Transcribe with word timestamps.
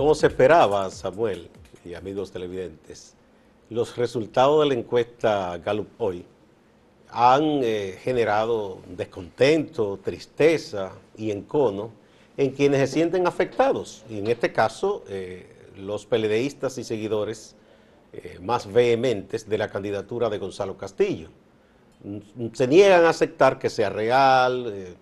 Como 0.00 0.14
se 0.14 0.28
esperaba, 0.28 0.90
Samuel 0.90 1.50
y 1.84 1.92
amigos 1.92 2.30
televidentes, 2.30 3.12
los 3.68 3.98
resultados 3.98 4.62
de 4.62 4.68
la 4.68 4.80
encuesta 4.80 5.58
Gallup 5.58 5.88
hoy 5.98 6.24
han 7.10 7.60
eh, 7.62 7.98
generado 8.02 8.78
descontento, 8.96 10.00
tristeza 10.02 10.92
y 11.18 11.30
encono 11.30 11.90
en 12.38 12.52
quienes 12.52 12.80
se 12.80 12.94
sienten 12.94 13.26
afectados. 13.26 14.02
Y 14.08 14.20
en 14.20 14.28
este 14.28 14.54
caso, 14.54 15.04
eh, 15.06 15.46
los 15.76 16.06
peledeístas 16.06 16.78
y 16.78 16.84
seguidores 16.84 17.54
eh, 18.14 18.38
más 18.40 18.72
vehementes 18.72 19.50
de 19.50 19.58
la 19.58 19.68
candidatura 19.68 20.30
de 20.30 20.38
Gonzalo 20.38 20.78
Castillo. 20.78 21.28
Se 22.54 22.66
niegan 22.66 23.04
a 23.04 23.10
aceptar 23.10 23.58
que 23.58 23.68
sea 23.68 23.90
real, 23.90 24.96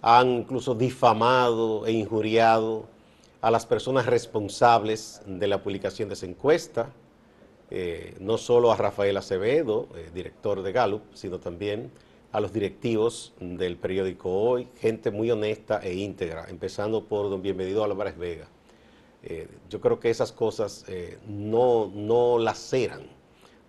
han 0.00 0.28
incluso 0.28 0.76
difamado 0.76 1.86
e 1.86 1.90
injuriado 1.90 2.97
a 3.40 3.50
las 3.50 3.66
personas 3.66 4.06
responsables 4.06 5.22
de 5.26 5.46
la 5.46 5.62
publicación 5.62 6.08
de 6.08 6.14
esa 6.14 6.26
encuesta, 6.26 6.92
eh, 7.70 8.16
no 8.20 8.38
solo 8.38 8.72
a 8.72 8.76
Rafael 8.76 9.16
Acevedo, 9.16 9.88
eh, 9.94 10.10
director 10.12 10.62
de 10.62 10.72
Gallup, 10.72 11.02
sino 11.14 11.38
también 11.38 11.92
a 12.32 12.40
los 12.40 12.52
directivos 12.52 13.34
del 13.40 13.76
periódico 13.76 14.30
Hoy, 14.30 14.68
gente 14.80 15.10
muy 15.10 15.30
honesta 15.30 15.78
e 15.82 15.94
íntegra, 15.94 16.46
empezando 16.48 17.04
por 17.04 17.30
don 17.30 17.40
Bienvenido 17.40 17.84
Álvarez 17.84 18.18
Vega. 18.18 18.48
Eh, 19.22 19.48
yo 19.70 19.80
creo 19.80 20.00
que 20.00 20.10
esas 20.10 20.32
cosas 20.32 20.84
no, 21.26 21.90
no 21.94 22.38
laceran, 22.38 23.02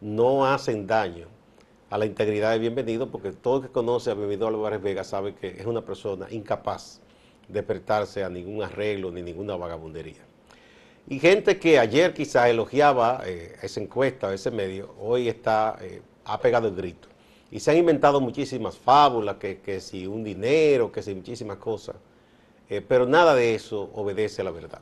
no 0.02 0.46
hacen 0.46 0.88
daño 0.88 1.28
a 1.90 1.98
la 1.98 2.06
integridad 2.06 2.52
de 2.52 2.60
Bienvenido, 2.60 3.10
porque 3.10 3.32
todo 3.32 3.58
el 3.58 3.64
que 3.64 3.70
conoce 3.70 4.12
a 4.12 4.14
Bienvenido 4.14 4.48
Álvarez 4.48 4.82
Vega 4.82 5.04
sabe 5.04 5.36
que 5.36 5.48
es 5.50 5.66
una 5.66 5.82
persona 5.86 6.28
incapaz 6.32 7.02
de 7.50 7.56
despertarse 7.56 8.24
a 8.24 8.30
ningún 8.30 8.64
arreglo 8.64 9.12
ni 9.12 9.22
ninguna 9.22 9.56
vagabundería. 9.56 10.24
Y 11.08 11.20
gente 11.20 11.58
que 11.58 11.80
ayer 11.80 12.14
quizás 12.14 12.50
elogiaba 12.50 13.24
eh, 13.26 13.56
esa 13.64 13.82
encuesta, 13.82 14.32
ese 14.32 14.52
medio, 14.52 14.94
hoy 15.00 15.28
está, 15.28 15.78
eh, 15.82 16.02
ha 16.24 16.40
pegado 16.40 16.68
el 16.68 16.76
grito. 16.76 17.08
Y 17.52 17.60
se 17.60 17.72
han 17.72 17.78
inventado 17.78 18.22
muchísimas 18.22 18.78
fábulas, 18.78 19.38
que, 19.38 19.82
si 19.82 20.06
un 20.06 20.24
dinero, 20.24 20.92
que 20.92 21.02
si 21.02 21.16
muchísimas 21.16 21.58
cosas, 21.58 21.96
eh, 22.70 22.86
pero 22.88 23.08
nada 23.08 23.34
de 23.34 23.56
eso 23.56 23.90
obedece 23.96 24.42
a 24.42 24.46
la 24.46 24.52
verdad. 24.52 24.82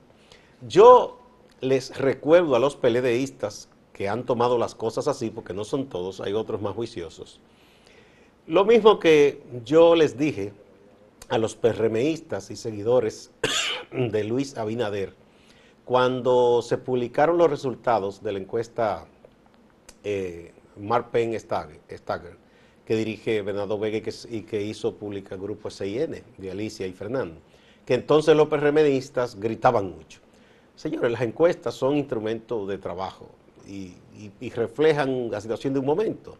Yo 0.67 1.21
les 1.61 1.97
recuerdo 1.97 2.57
a 2.57 2.59
los 2.59 2.75
peledeístas 2.75 3.69
que 3.93 4.09
han 4.09 4.25
tomado 4.25 4.57
las 4.57 4.75
cosas 4.75 5.07
así, 5.07 5.29
porque 5.29 5.53
no 5.53 5.63
son 5.63 5.87
todos, 5.87 6.19
hay 6.19 6.33
otros 6.33 6.61
más 6.61 6.75
juiciosos. 6.75 7.39
Lo 8.47 8.65
mismo 8.65 8.99
que 8.99 9.41
yo 9.63 9.95
les 9.95 10.17
dije 10.17 10.51
a 11.29 11.37
los 11.37 11.55
PRMistas 11.55 12.51
y 12.51 12.55
seguidores 12.55 13.31
de 13.91 14.23
Luis 14.23 14.57
Abinader, 14.57 15.13
cuando 15.85 16.61
se 16.61 16.77
publicaron 16.77 17.37
los 17.37 17.49
resultados 17.49 18.21
de 18.23 18.33
la 18.33 18.39
encuesta 18.39 19.05
eh, 20.03 20.53
Mark 20.77 21.11
Penn 21.11 21.37
Stagger, 21.39 22.37
que 22.85 22.95
dirige 22.95 23.41
Bernardo 23.41 23.77
Vega 23.79 23.97
y 24.29 24.41
que, 24.41 24.61
hizo 24.61 24.95
pública 24.95 25.35
el 25.35 25.41
grupo 25.41 25.69
SIN 25.69 26.23
de 26.37 26.51
Alicia 26.51 26.87
y 26.87 26.93
Fernando, 26.93 27.39
que 27.85 27.93
entonces 27.93 28.35
los 28.35 28.47
PRMistas 28.47 29.39
gritaban 29.39 29.91
mucho. 29.91 30.19
Señores, 30.75 31.11
las 31.11 31.21
encuestas 31.21 31.73
son 31.73 31.97
instrumentos 31.97 32.67
de 32.67 32.77
trabajo, 32.77 33.29
y, 33.67 34.49
reflejan 34.49 35.29
la 35.29 35.41
situación 35.41 35.73
de 35.73 35.79
un 35.79 35.85
momento. 35.85 36.37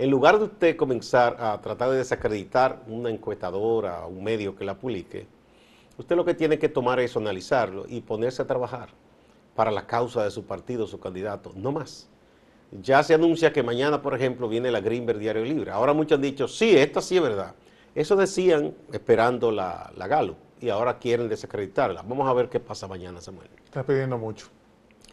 En 0.00 0.10
lugar 0.10 0.38
de 0.38 0.44
usted 0.44 0.76
comenzar 0.76 1.36
a 1.40 1.60
tratar 1.60 1.90
de 1.90 1.96
desacreditar 1.96 2.84
una 2.86 3.10
encuestadora, 3.10 4.06
un 4.06 4.22
medio 4.22 4.54
que 4.54 4.64
la 4.64 4.78
publique, 4.78 5.26
usted 5.96 6.14
lo 6.14 6.24
que 6.24 6.34
tiene 6.34 6.56
que 6.56 6.68
tomar 6.68 7.00
es 7.00 7.16
analizarlo 7.16 7.84
y 7.88 8.00
ponerse 8.00 8.42
a 8.42 8.46
trabajar 8.46 8.90
para 9.56 9.72
la 9.72 9.88
causa 9.88 10.22
de 10.22 10.30
su 10.30 10.44
partido, 10.44 10.86
su 10.86 11.00
candidato, 11.00 11.50
no 11.56 11.72
más. 11.72 12.08
Ya 12.70 13.02
se 13.02 13.12
anuncia 13.12 13.52
que 13.52 13.64
mañana, 13.64 14.00
por 14.00 14.14
ejemplo, 14.14 14.48
viene 14.48 14.70
la 14.70 14.80
Greenberg 14.80 15.18
Diario 15.18 15.44
Libre. 15.44 15.72
Ahora 15.72 15.92
muchos 15.92 16.14
han 16.14 16.22
dicho, 16.22 16.46
sí, 16.46 16.76
esta 16.76 17.02
sí 17.02 17.16
es 17.16 17.22
verdad. 17.24 17.56
Eso 17.92 18.14
decían 18.14 18.76
esperando 18.92 19.50
la, 19.50 19.90
la 19.96 20.06
Galo 20.06 20.36
y 20.60 20.68
ahora 20.68 21.00
quieren 21.00 21.28
desacreditarla. 21.28 22.02
Vamos 22.02 22.28
a 22.28 22.32
ver 22.34 22.48
qué 22.48 22.60
pasa 22.60 22.86
mañana, 22.86 23.20
Samuel. 23.20 23.50
Está 23.64 23.82
pidiendo 23.82 24.16
mucho. 24.16 24.46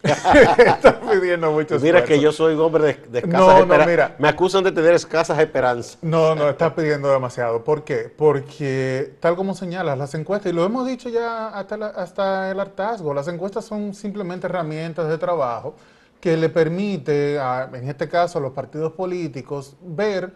Estás 0.03 0.95
pidiendo 1.11 1.51
mucho 1.51 1.79
Mira 1.79 2.03
que 2.03 2.19
yo 2.19 2.31
soy 2.31 2.53
un 2.53 2.61
hombre 2.61 2.83
de, 2.83 2.93
de 3.09 3.19
escasas 3.19 3.67
no, 3.67 3.77
no, 3.77 3.85
mira. 3.85 4.15
Me 4.19 4.27
acusan 4.27 4.63
de 4.63 4.71
tener 4.71 4.93
escasas 4.93 5.39
esperanzas. 5.39 5.97
No, 6.01 6.35
no, 6.35 6.49
estás 6.49 6.73
pidiendo 6.73 7.11
demasiado. 7.11 7.63
¿Por 7.63 7.83
qué? 7.83 8.13
Porque, 8.15 9.15
tal 9.19 9.35
como 9.35 9.53
señalas, 9.53 9.97
las 9.97 10.13
encuestas, 10.13 10.51
y 10.51 10.55
lo 10.55 10.63
hemos 10.63 10.87
dicho 10.87 11.09
ya 11.09 11.49
hasta, 11.49 11.75
hasta 11.87 12.51
el 12.51 12.59
hartazgo, 12.59 13.13
las 13.13 13.27
encuestas 13.27 13.65
son 13.65 13.93
simplemente 13.93 14.47
herramientas 14.47 15.07
de 15.07 15.17
trabajo 15.17 15.75
que 16.19 16.37
le 16.37 16.49
permite, 16.49 17.35
en 17.35 17.89
este 17.89 18.09
caso, 18.09 18.39
a 18.39 18.41
los 18.41 18.51
partidos 18.51 18.93
políticos 18.93 19.75
ver, 19.81 20.33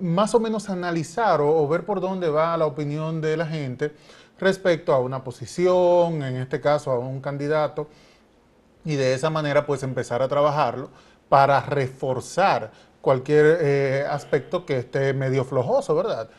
más 0.00 0.34
o 0.34 0.40
menos 0.40 0.70
analizar 0.70 1.40
o 1.40 1.66
ver 1.66 1.84
por 1.84 2.00
dónde 2.00 2.28
va 2.28 2.56
la 2.56 2.66
opinión 2.66 3.20
de 3.20 3.36
la 3.36 3.46
gente 3.46 3.92
respecto 4.38 4.92
a 4.92 5.00
una 5.00 5.22
posición, 5.24 6.22
en 6.22 6.36
este 6.36 6.60
caso 6.60 6.90
a 6.90 6.98
un 6.98 7.20
candidato 7.20 7.88
y 8.88 8.96
de 8.96 9.12
esa 9.12 9.28
manera 9.28 9.66
pues 9.66 9.82
empezar 9.82 10.22
a 10.22 10.28
trabajarlo 10.28 10.88
para 11.28 11.60
reforzar 11.60 12.70
cualquier 13.02 13.58
eh, 13.60 14.06
aspecto 14.08 14.64
que 14.64 14.78
esté 14.78 15.12
medio 15.12 15.44
flojoso, 15.44 15.94
¿verdad? 15.94 16.30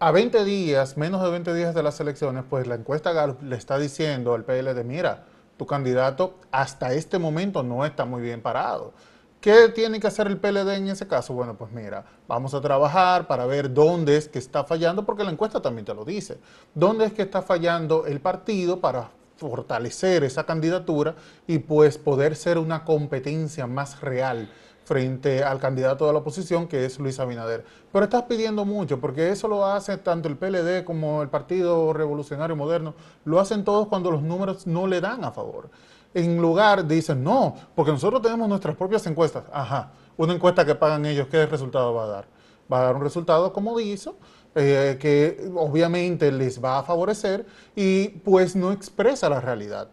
A 0.00 0.10
20 0.10 0.44
días, 0.44 0.98
menos 0.98 1.22
de 1.22 1.30
20 1.30 1.54
días 1.54 1.74
de 1.74 1.82
las 1.82 1.98
elecciones, 2.00 2.44
pues 2.50 2.66
la 2.66 2.74
encuesta 2.74 3.34
le 3.40 3.56
está 3.56 3.78
diciendo 3.78 4.34
al 4.34 4.44
PLD, 4.44 4.84
mira, 4.84 5.24
tu 5.56 5.64
candidato 5.64 6.34
hasta 6.52 6.92
este 6.92 7.18
momento 7.18 7.62
no 7.62 7.86
está 7.86 8.04
muy 8.04 8.20
bien 8.20 8.42
parado. 8.42 8.92
¿Qué 9.40 9.70
tiene 9.70 9.98
que 9.98 10.06
hacer 10.06 10.26
el 10.26 10.36
PLD 10.36 10.74
en 10.74 10.88
ese 10.88 11.08
caso? 11.08 11.32
Bueno, 11.32 11.56
pues 11.56 11.72
mira, 11.72 12.04
vamos 12.28 12.52
a 12.52 12.60
trabajar 12.60 13.26
para 13.26 13.46
ver 13.46 13.72
dónde 13.72 14.18
es 14.18 14.28
que 14.28 14.38
está 14.38 14.64
fallando, 14.64 15.06
porque 15.06 15.24
la 15.24 15.30
encuesta 15.30 15.62
también 15.62 15.86
te 15.86 15.94
lo 15.94 16.04
dice. 16.04 16.38
¿Dónde 16.74 17.06
es 17.06 17.14
que 17.14 17.22
está 17.22 17.40
fallando 17.40 18.04
el 18.04 18.20
partido 18.20 18.78
para 18.78 19.08
fortalecer 19.36 20.24
esa 20.24 20.44
candidatura 20.44 21.14
y 21.46 21.58
pues 21.58 21.98
poder 21.98 22.36
ser 22.36 22.58
una 22.58 22.84
competencia 22.84 23.66
más 23.66 24.00
real 24.00 24.48
frente 24.84 25.42
al 25.42 25.58
candidato 25.58 26.06
de 26.06 26.12
la 26.12 26.18
oposición 26.18 26.68
que 26.68 26.84
es 26.84 26.98
Luis 26.98 27.18
Abinader. 27.18 27.64
Pero 27.92 28.04
estás 28.04 28.24
pidiendo 28.24 28.64
mucho 28.64 29.00
porque 29.00 29.30
eso 29.30 29.48
lo 29.48 29.64
hace 29.66 29.96
tanto 29.96 30.28
el 30.28 30.36
PLD 30.36 30.84
como 30.84 31.22
el 31.22 31.28
Partido 31.28 31.92
Revolucionario 31.92 32.54
Moderno, 32.54 32.94
lo 33.24 33.40
hacen 33.40 33.64
todos 33.64 33.88
cuando 33.88 34.10
los 34.10 34.22
números 34.22 34.66
no 34.66 34.86
le 34.86 35.00
dan 35.00 35.24
a 35.24 35.32
favor. 35.32 35.70
En 36.12 36.40
lugar 36.40 36.86
dicen, 36.86 37.24
no, 37.24 37.56
porque 37.74 37.90
nosotros 37.90 38.22
tenemos 38.22 38.48
nuestras 38.48 38.76
propias 38.76 39.04
encuestas. 39.06 39.44
Ajá, 39.52 39.90
una 40.16 40.34
encuesta 40.34 40.64
que 40.64 40.74
pagan 40.74 41.06
ellos, 41.06 41.26
¿qué 41.28 41.44
resultado 41.46 41.92
va 41.92 42.04
a 42.04 42.08
dar? 42.08 42.26
Va 42.72 42.80
a 42.80 42.84
dar 42.84 42.96
un 42.96 43.02
resultado 43.02 43.52
como 43.52 43.78
hizo 43.80 44.16
eh, 44.54 44.96
que 45.00 45.50
obviamente 45.54 46.30
les 46.30 46.62
va 46.62 46.78
a 46.78 46.82
favorecer 46.82 47.44
y 47.74 48.08
pues 48.08 48.54
no 48.54 48.72
expresa 48.72 49.28
la 49.28 49.40
realidad. 49.40 49.88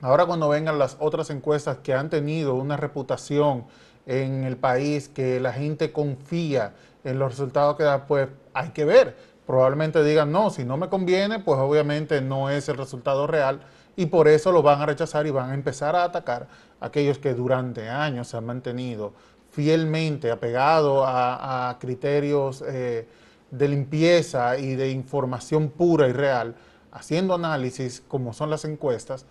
Ahora 0.00 0.26
cuando 0.26 0.48
vengan 0.48 0.78
las 0.78 0.96
otras 1.00 1.28
encuestas 1.30 1.78
que 1.78 1.92
han 1.92 2.08
tenido 2.08 2.54
una 2.54 2.76
reputación 2.76 3.64
en 4.06 4.44
el 4.44 4.56
país, 4.56 5.08
que 5.08 5.38
la 5.40 5.52
gente 5.52 5.92
confía 5.92 6.74
en 7.04 7.18
los 7.18 7.32
resultados 7.32 7.76
que 7.76 7.82
da, 7.82 8.06
pues 8.06 8.28
hay 8.54 8.70
que 8.70 8.84
ver. 8.84 9.16
Probablemente 9.46 10.02
digan, 10.04 10.30
no, 10.30 10.50
si 10.50 10.64
no 10.64 10.76
me 10.76 10.88
conviene, 10.88 11.40
pues 11.40 11.58
obviamente 11.58 12.20
no 12.20 12.50
es 12.50 12.68
el 12.68 12.76
resultado 12.76 13.26
real 13.26 13.60
y 13.96 14.06
por 14.06 14.28
eso 14.28 14.52
lo 14.52 14.62
van 14.62 14.80
a 14.80 14.86
rechazar 14.86 15.26
y 15.26 15.30
van 15.30 15.50
a 15.50 15.54
empezar 15.54 15.96
a 15.96 16.04
atacar 16.04 16.46
a 16.80 16.86
aquellos 16.86 17.18
que 17.18 17.34
durante 17.34 17.88
años 17.88 18.28
se 18.28 18.36
han 18.36 18.46
mantenido 18.46 19.12
fielmente 19.50 20.30
apegados 20.30 21.04
a, 21.06 21.76
criterios 21.80 22.62
eh, 22.66 23.08
de 23.50 23.68
limpieza 23.68 24.58
y 24.58 24.74
de 24.74 24.90
información 24.90 25.70
pura 25.70 26.08
y 26.08 26.12
real, 26.12 26.54
haciendo 26.92 27.34
análisis 27.34 28.02
como 28.06 28.32
son 28.32 28.50
las 28.50 28.64
encuestas, 28.64 29.26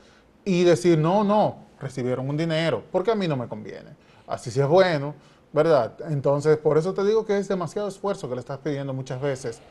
y 0.46 0.64
decir, 0.64 0.98
no, 0.98 1.24
no, 1.24 1.58
recibieron 1.80 2.30
un 2.30 2.38
dinero, 2.38 2.84
porque 2.92 3.12
a 3.12 3.16
mí 3.16 3.28
no 3.28 3.36
me 3.36 3.48
conviene. 3.48 3.92
Así 4.25 4.50
sí 4.52 4.60
es 4.60 4.68
bueno, 4.68 5.14
¿verdad? 5.54 5.94
Entonces, 6.10 6.58
por 6.58 6.78
eso 6.78 6.94
te 6.94 7.04
digo 7.04 7.25
que 7.25 7.38
es 7.38 7.48
demasiado 7.48 7.88
esfuerzo 7.88 8.30
que 8.30 8.36
le 8.36 8.42
estás 8.42 8.60
pidiendo 8.60 8.94
muchas 8.94 9.22
veces 9.22 9.62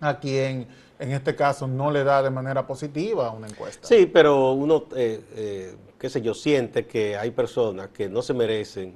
a 0.00 0.18
quien 0.18 0.66
en 0.98 1.12
este 1.12 1.34
caso 1.34 1.66
no 1.66 1.90
le 1.90 2.04
da 2.04 2.22
de 2.22 2.30
manera 2.30 2.66
positiva 2.66 3.30
una 3.30 3.46
encuesta. 3.46 3.86
Sí, 3.86 4.06
pero 4.06 4.52
uno, 4.52 4.84
eh, 4.96 5.20
eh, 5.34 5.76
qué 5.98 6.08
sé 6.08 6.20
yo, 6.22 6.34
siente 6.34 6.86
que 6.86 7.16
hay 7.16 7.30
personas 7.30 7.88
que 7.88 8.08
no 8.08 8.22
se 8.22 8.34
merecen 8.34 8.94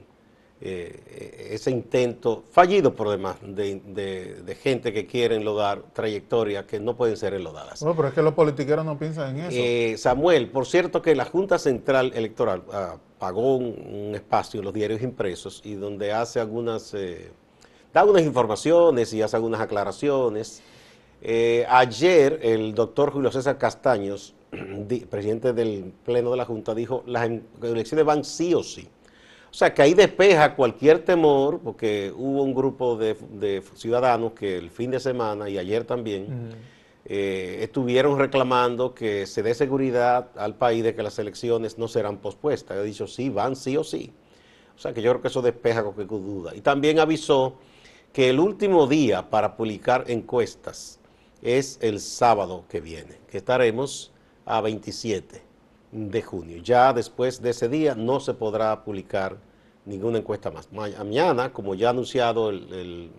eh, 0.63 1.49
ese 1.53 1.71
intento 1.71 2.45
fallido 2.51 2.95
por 2.95 3.09
demás 3.09 3.37
de, 3.43 4.59
gente 4.63 4.93
que 4.93 5.07
quiere 5.07 5.37
enlodar 5.37 5.85
trayectorias 5.95 6.67
que 6.67 6.79
no 6.79 6.97
pueden 6.97 7.17
ser 7.17 7.33
enlodadas. 7.33 7.83
No, 7.83 7.97
pero 7.97 8.09
es 8.09 8.15
que 8.15 8.21
los 8.21 8.35
politiqueros 8.35 8.85
no 8.85 8.99
piensan 8.99 9.39
en 9.39 9.45
eso. 9.47 9.57
Eh, 9.59 9.95
Samuel, 9.97 10.51
por 10.51 10.67
cierto 10.67 11.01
que 11.01 11.15
la 11.15 11.25
Junta 11.25 11.59
Central 11.59 12.13
Electoral 12.15 12.63
ah, 12.73 12.97
pagó 13.19 13.57
un, 13.57 14.13
espacio 14.15 14.61
en 14.61 14.67
los 14.67 14.75
diarios 14.75 15.01
impresos 15.01 15.63
y 15.65 15.75
donde 15.75 16.13
hace 16.13 16.41
algunas, 16.41 16.93
eh, 16.93 17.33
da 17.95 18.03
algunas 18.03 18.23
informaciones 18.23 19.15
y 19.15 19.23
hace 19.23 19.37
algunas 19.37 19.63
aclaraciones. 19.63 20.63
ayer 21.69 22.39
el 22.43 22.75
doctor 22.75 23.13
Julio 23.13 23.33
César 23.33 23.57
Castaños 23.57 24.35
presidente 25.11 25.53
del 25.55 25.93
Pleno 26.05 26.31
de 26.31 26.37
la 26.37 26.45
Junta, 26.45 26.75
dijo, 26.75 27.03
las 27.07 27.27
em, 27.27 27.43
elecciones 27.63 28.05
van 28.05 28.25
sí 28.25 28.53
o 28.53 28.63
sí. 28.63 28.89
O 29.51 29.55
sea, 29.55 29.75
que 29.75 29.83
ahí 29.83 29.95
despeja 29.95 30.55
cualquier 30.55 31.01
temor, 31.01 31.59
porque 31.59 32.13
hubo 32.15 32.43
un 32.43 32.55
grupo 32.55 32.97
de, 32.97 33.63
ciudadanos 33.75 34.33
que 34.33 34.57
el 34.57 34.71
fin 34.71 34.93
de 34.93 35.01
semana 35.01 35.49
y 35.49 35.59
ayer 35.59 35.85
también 35.85 36.53
eh, 37.05 37.59
estuvieron 37.63 38.17
reclamando 38.17 38.95
que 38.95 39.27
se 39.27 39.43
dé 39.43 39.55
seguridad 39.55 40.29
al 40.37 40.55
país 40.55 40.85
de 40.85 40.95
que 40.95 41.03
las 41.03 41.19
elecciones 41.19 41.79
no 41.79 41.89
serán 41.89 42.19
pospuestas. 42.19 42.79
Ha 42.79 42.83
dicho, 42.83 43.09
sí, 43.09 43.29
van 43.29 43.57
sí 43.57 43.77
o 43.77 43.83
sí. 43.83 44.13
O 44.77 44.79
sea, 44.79 44.95
que 44.95 45.03
yo 45.03 45.11
creo 45.11 45.23
que 45.23 45.29
eso 45.29 45.43
despeja 45.43 45.83
cualquier 45.83 46.07
duda. 46.07 46.55
Y 46.55 46.61
también 46.61 47.01
avisó 47.01 47.57
que 48.13 48.31
el 48.31 48.39
último 48.39 48.87
día 48.87 49.31
para 49.31 49.57
publicar 49.57 50.05
encuestas 50.07 51.01
es 51.43 51.79
el 51.83 51.99
sábado 51.99 52.65
que 52.69 52.81
viene, 52.81 53.19
que 53.29 53.39
estaremos 53.39 54.13
a 54.47 54.61
27 54.61 55.50
de 55.93 56.23
junio. 56.23 56.59
Ya 56.63 56.93
después 56.93 57.43
de 57.43 57.51
ese 57.51 57.69
día 57.69 57.95
no 57.95 58.21
se 58.21 58.35
podrá 58.35 58.85
publicar 58.85 59.37
ninguna 59.85 60.19
encuesta 60.19 60.51
más. 60.51 60.69
Mañana, 60.73 61.53
como 61.53 61.75
ya 61.75 61.89
ha 61.89 61.91
anunciado 61.91 62.51
el, 62.51 63.11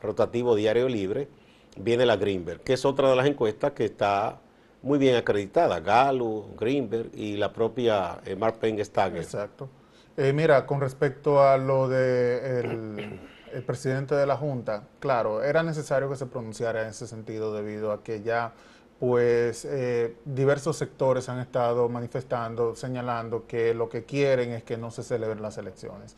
rotativo 0.00 0.54
Diario 0.54 0.88
Libre, 0.88 1.28
viene 1.76 2.06
la 2.06 2.16
Greenberg, 2.16 2.60
que 2.60 2.74
es 2.74 2.84
otra 2.84 3.10
de 3.10 3.16
las 3.16 3.26
encuestas 3.26 3.72
que 3.72 3.84
está 3.84 4.38
muy 4.82 4.98
bien 4.98 5.16
acreditada, 5.16 5.80
Galo, 5.80 6.50
Greenberg 6.56 7.10
y 7.14 7.36
la 7.36 7.52
propia 7.52 8.20
eh, 8.24 8.36
Mark 8.36 8.60
Stagger. 8.62 9.20
Exacto. 9.20 9.68
Eh, 10.16 10.32
mira, 10.32 10.66
con 10.66 10.80
respecto 10.80 11.42
a 11.42 11.58
lo 11.58 11.88
de 11.88 13.18
el 13.52 13.62
presidente 13.62 14.14
de 14.14 14.26
la 14.26 14.36
Junta, 14.36 14.84
claro, 15.00 15.42
era 15.42 15.62
necesario 15.62 16.08
que 16.08 16.16
se 16.16 16.26
pronunciara 16.26 16.82
en 16.82 16.88
ese 16.88 17.06
sentido 17.06 17.54
debido 17.54 17.92
a 17.92 18.02
que 18.02 18.22
ya 18.22 18.52
pues 18.98 19.64
eh, 19.64 20.16
diversos 20.24 20.76
sectores 20.76 21.28
han 21.28 21.38
estado 21.38 21.88
manifestando, 21.88 22.74
señalando 22.74 23.46
que 23.46 23.72
lo 23.74 23.88
que 23.88 24.04
quieren 24.04 24.52
es 24.52 24.64
que 24.64 24.76
no 24.76 24.90
se 24.90 25.02
celebren 25.02 25.40
las 25.40 25.56
elecciones. 25.56 26.16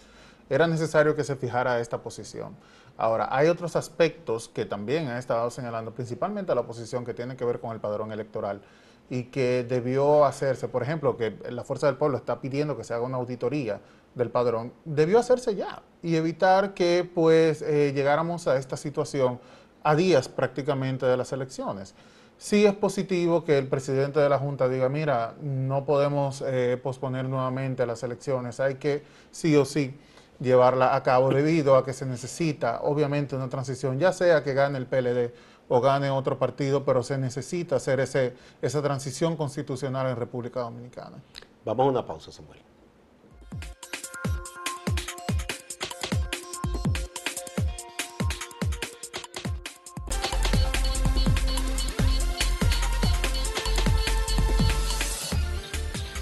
Era 0.48 0.66
necesario 0.66 1.14
que 1.14 1.22
se 1.22 1.36
fijara 1.36 1.78
esta 1.78 1.98
posición. 1.98 2.56
Ahora, 2.96 3.28
hay 3.30 3.48
otros 3.48 3.76
aspectos 3.76 4.48
que 4.48 4.64
también 4.64 5.08
han 5.08 5.16
estado 5.16 5.50
señalando, 5.50 5.92
principalmente 5.92 6.54
la 6.54 6.62
oposición, 6.62 7.04
que 7.04 7.14
tiene 7.14 7.36
que 7.36 7.44
ver 7.44 7.60
con 7.60 7.72
el 7.72 7.80
padrón 7.80 8.12
electoral 8.12 8.60
y 9.08 9.24
que 9.24 9.64
debió 9.68 10.24
hacerse, 10.24 10.68
por 10.68 10.82
ejemplo, 10.82 11.16
que 11.16 11.36
la 11.50 11.64
Fuerza 11.64 11.86
del 11.86 11.96
Pueblo 11.96 12.16
está 12.16 12.40
pidiendo 12.40 12.76
que 12.76 12.84
se 12.84 12.94
haga 12.94 13.04
una 13.04 13.16
auditoría 13.16 13.80
del 14.14 14.30
padrón, 14.30 14.72
debió 14.84 15.18
hacerse 15.18 15.54
ya 15.54 15.82
y 16.02 16.16
evitar 16.16 16.74
que 16.74 17.08
pues 17.12 17.62
eh, 17.62 17.92
llegáramos 17.94 18.48
a 18.48 18.56
esta 18.56 18.76
situación 18.76 19.40
a 19.82 19.94
días 19.94 20.28
prácticamente 20.28 21.06
de 21.06 21.16
las 21.16 21.32
elecciones. 21.32 21.94
Sí 22.40 22.64
es 22.64 22.72
positivo 22.72 23.44
que 23.44 23.58
el 23.58 23.69
presidente 23.69 24.19
de 24.19 24.26
la 24.31 24.38
Junta 24.38 24.66
diga, 24.66 24.88
mira, 24.88 25.34
no 25.42 25.84
podemos 25.84 26.42
eh, 26.46 26.81
posponer 26.82 27.26
nuevamente 27.26 27.84
las 27.84 28.02
elecciones, 28.02 28.60
hay 28.60 28.76
que 28.76 29.02
sí 29.31 29.54
o 29.56 29.66
sí 29.66 29.94
llevarla 30.40 30.96
a 30.96 31.02
cabo 31.02 31.28
debido 31.28 31.76
a 31.76 31.84
que 31.84 31.92
se 31.92 32.06
necesita 32.06 32.81
obviamente 32.81 33.37
una 33.37 33.50
transición, 33.50 33.98
ya 33.98 34.14
sea 34.14 34.42
que 34.42 34.54
gane 34.54 34.78
el 34.78 34.87
PLD 34.87 35.34
o 35.69 35.82
gane 35.82 36.08
otro 36.08 36.38
partido, 36.38 36.82
pero 36.82 37.02
se 37.02 37.19
necesita 37.19 37.76
hacer 37.76 38.00
ese, 38.00 38.32
esa 38.62 38.81
transición 38.81 39.37
constitucional 39.37 40.06
en 40.06 40.16
República 40.16 40.60
Dominicana. 40.60 41.19
Vamos 41.66 41.88
a 41.88 41.90
una 41.90 42.06
pausa, 42.06 42.32
Samuel. 42.32 42.69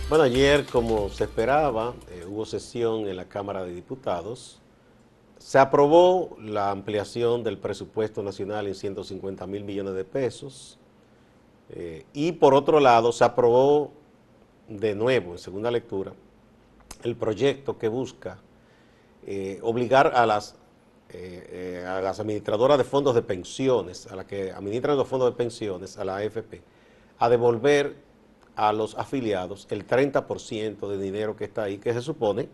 Bueno, 0.09 0.25
ayer, 0.25 0.65
como 0.65 1.11
se 1.11 1.25
esperaba, 1.25 1.93
eh, 2.11 2.25
hubo 2.27 2.47
sesión 2.47 3.07
en 3.09 3.15
la 3.15 3.27
Cámara 3.27 3.63
de 3.63 3.75
Diputados. 3.75 4.59
Se 5.37 5.59
aprobó 5.59 6.35
la 6.41 6.71
ampliación 6.71 7.45
del 7.45 7.59
presupuesto 7.59 8.23
nacional 8.23 8.67
en 8.69 8.75
150 8.75 9.47
mil 9.47 9.65
millones 9.65 9.93
de 9.93 10.07
pesos. 10.07 10.79
Eh, 11.69 12.07
y 12.15 12.33
por 12.33 12.55
otro 12.55 12.81
lado, 12.81 13.13
se 13.13 13.23
aprobó 13.23 13.93
de 14.67 14.95
nuevo, 14.95 15.33
en 15.33 15.39
segunda 15.39 15.71
lectura, 15.71 16.15
el 17.03 17.15
proyecto 17.15 17.77
que 17.77 17.89
busca 17.89 18.39
eh, 19.27 19.59
obligar 19.63 20.13
a 20.17 20.25
las, 20.25 20.57
a 21.87 22.01
las 22.01 22.19
administradoras 22.19 22.79
de 22.79 22.85
fondos 22.85 23.15
de 23.15 23.21
pensiones, 23.21 24.07
a 24.07 24.17
las 24.17 24.25
que 24.25 24.53
administran 24.53 24.97
los 24.97 25.07
fondos 25.07 25.31
de 25.31 25.37
pensiones, 25.37 25.99
a 25.99 26.05
la 26.07 26.17
AFP, 26.17 26.63
a 27.19 27.29
devolver 27.29 28.08
a 28.59 28.73
los 28.73 28.99
afiliados 28.99 29.69
el 29.71 29.87
30% 29.87 30.89
de 30.89 30.99
dinero 30.99 31.37
que 31.37 31.45
está 31.45 31.63
ahí, 31.63 31.79
que 31.79 31.95
se 31.95 32.03
supone 32.03 32.49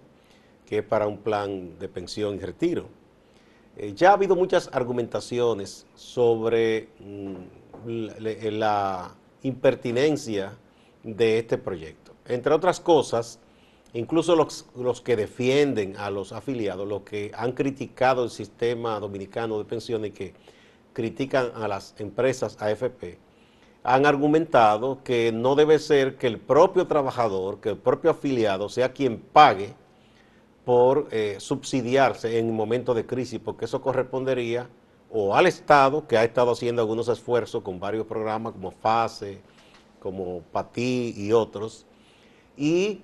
que 0.66 0.78
es 0.78 0.84
para 0.84 1.06
un 1.06 1.18
plan 1.18 1.78
de 1.78 1.88
pensión 1.88 2.36
y 2.36 2.38
retiro. 2.40 2.88
Eh, 3.76 3.92
ya 3.94 4.10
ha 4.10 4.12
habido 4.12 4.36
muchas 4.36 4.68
argumentaciones 4.72 5.86
sobre 5.94 6.88
mm, 7.00 7.88
la, 8.52 9.14
impertinencia 9.42 10.56
de 11.02 11.38
este 11.38 11.58
proyecto. 11.58 12.14
Entre 12.26 12.52
otras 12.52 12.80
cosas, 12.80 13.38
incluso 13.92 14.36
los, 14.36 14.66
los, 14.74 15.02
que 15.02 15.16
defienden 15.16 15.96
a 15.98 16.10
los 16.10 16.32
afiliados, 16.32 16.88
los 16.88 17.02
que 17.02 17.30
han 17.34 17.52
criticado 17.52 18.24
el 18.24 18.30
sistema 18.30 18.98
dominicano 19.00 19.58
de 19.58 19.64
pensiones 19.66 20.10
y 20.10 20.12
que 20.14 20.34
critican 20.94 21.50
a 21.54 21.68
las 21.68 21.94
empresas 21.98 22.56
AFP, 22.60 23.18
han 23.84 24.06
argumentado 24.06 25.04
que 25.04 25.31
no 25.31 25.54
debe 25.54 25.78
ser 25.78 26.16
que 26.16 26.26
el 26.26 26.40
propio 26.40 26.86
trabajador, 26.86 27.60
que 27.60 27.69
el 27.69 27.76
propio 27.76 28.10
afiliado 28.10 28.70
sea 28.70 28.92
quien 28.92 29.20
pague 29.20 29.75
por 30.64 31.08
eh, 31.10 31.36
subsidiarse 31.38 32.38
en 32.38 32.50
momentos 32.54 32.96
de 32.96 33.04
crisis, 33.04 33.38
porque 33.44 33.66
eso 33.66 33.82
correspondería 33.82 34.69
o 35.10 35.36
al 35.36 35.46
Estado, 35.46 36.08
que 36.08 36.16
ha 36.16 36.25
estado 36.25 36.52
haciendo 36.52 36.81
algunos 36.81 37.08
esfuerzos 37.08 37.62
con 37.62 37.78
varios 37.78 38.06
programas 38.06 38.54
como 38.54 38.70
FASE, 38.70 39.42
como 40.00 40.40
PATI 40.50 41.14
y 41.16 41.32
otros, 41.32 41.87
y 42.56 43.02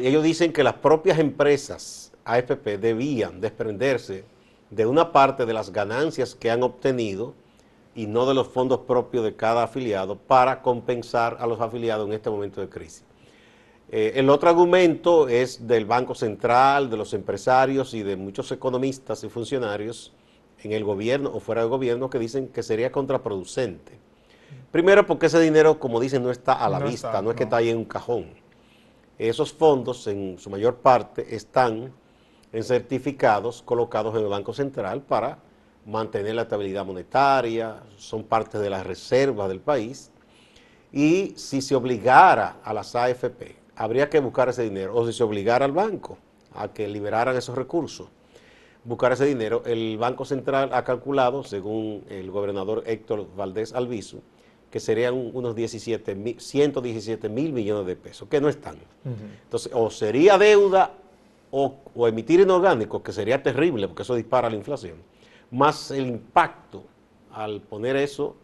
ellos 0.00 0.24
dicen 0.24 0.54
que 0.54 0.64
las 0.64 0.74
propias 0.74 1.18
empresas 1.18 2.12
AFP 2.24 2.78
debían 2.78 3.42
desprenderse 3.42 4.24
de 4.70 4.86
una 4.86 5.12
parte 5.12 5.44
de 5.44 5.52
las 5.52 5.70
ganancias 5.70 6.34
que 6.34 6.50
han 6.50 6.62
obtenido 6.62 7.34
y 7.96 8.06
no 8.06 8.26
de 8.26 8.34
los 8.34 8.46
fondos 8.46 8.80
propios 8.80 9.24
de 9.24 9.34
cada 9.34 9.64
afiliado 9.64 10.16
para 10.16 10.60
compensar 10.60 11.38
a 11.40 11.46
los 11.46 11.60
afiliados 11.60 12.06
en 12.06 12.12
este 12.12 12.28
momento 12.28 12.60
de 12.60 12.68
crisis. 12.68 13.02
Eh, 13.90 14.12
el 14.16 14.28
otro 14.28 14.50
argumento 14.50 15.28
es 15.28 15.66
del 15.66 15.86
Banco 15.86 16.14
Central, 16.14 16.90
de 16.90 16.96
los 16.98 17.14
empresarios 17.14 17.94
y 17.94 18.02
de 18.02 18.16
muchos 18.16 18.52
economistas 18.52 19.24
y 19.24 19.30
funcionarios 19.30 20.12
en 20.62 20.72
el 20.72 20.84
gobierno 20.84 21.30
o 21.32 21.40
fuera 21.40 21.62
del 21.62 21.70
gobierno 21.70 22.10
que 22.10 22.18
dicen 22.18 22.48
que 22.48 22.62
sería 22.62 22.92
contraproducente. 22.92 23.98
Primero 24.70 25.06
porque 25.06 25.26
ese 25.26 25.40
dinero, 25.40 25.78
como 25.78 25.98
dicen, 25.98 26.22
no 26.22 26.30
está 26.30 26.52
a 26.52 26.68
la 26.68 26.80
vista, 26.80 27.22
no 27.22 27.30
es 27.30 27.36
que 27.36 27.44
está 27.44 27.56
ahí 27.56 27.70
en 27.70 27.78
un 27.78 27.84
cajón. 27.86 28.26
Esos 29.18 29.52
fondos, 29.54 30.06
en 30.06 30.38
su 30.38 30.50
mayor 30.50 30.76
parte, 30.76 31.34
están 31.34 31.92
en 32.52 32.64
certificados 32.64 33.62
colocados 33.62 34.14
en 34.14 34.22
el 34.22 34.28
Banco 34.28 34.52
Central 34.52 35.00
para 35.00 35.38
mantener 35.86 36.34
la 36.34 36.42
estabilidad 36.42 36.84
monetaria, 36.84 37.82
son 37.96 38.24
parte 38.24 38.58
de 38.58 38.68
las 38.68 38.84
reservas 38.84 39.48
del 39.48 39.60
país. 39.60 40.10
Y 40.92 41.34
si 41.36 41.62
se 41.62 41.74
obligara 41.74 42.56
a 42.64 42.74
las 42.74 42.94
AFP, 42.94 43.56
habría 43.76 44.10
que 44.10 44.20
buscar 44.20 44.48
ese 44.48 44.64
dinero, 44.64 44.94
o 44.96 45.06
si 45.06 45.12
se 45.12 45.22
obligara 45.22 45.64
al 45.64 45.72
banco 45.72 46.18
a 46.54 46.68
que 46.68 46.88
liberaran 46.88 47.36
esos 47.36 47.54
recursos, 47.54 48.08
buscar 48.84 49.12
ese 49.12 49.26
dinero, 49.26 49.62
el 49.66 49.98
Banco 49.98 50.24
Central 50.24 50.70
ha 50.72 50.84
calculado, 50.84 51.44
según 51.44 52.04
el 52.08 52.30
gobernador 52.30 52.82
Héctor 52.86 53.26
Valdés 53.36 53.72
Alviso, 53.72 54.18
que 54.70 54.80
serían 54.80 55.14
unos 55.14 55.54
17 55.54 56.36
117 56.38 57.28
mil 57.28 57.52
millones 57.52 57.86
de 57.86 57.96
pesos, 57.96 58.28
que 58.28 58.40
no 58.40 58.48
están. 58.48 58.76
Entonces, 59.44 59.70
o 59.74 59.90
sería 59.90 60.38
deuda 60.38 60.92
o, 61.50 61.76
o 61.94 62.08
emitir 62.08 62.40
inorgánicos, 62.40 63.02
que 63.02 63.12
sería 63.12 63.42
terrible, 63.42 63.86
porque 63.86 64.02
eso 64.02 64.14
dispara 64.14 64.50
la 64.50 64.56
inflación 64.56 64.96
más 65.50 65.90
el 65.90 66.06
impacto 66.06 66.84
al 67.32 67.60
poner 67.60 67.96
eso 67.96 68.36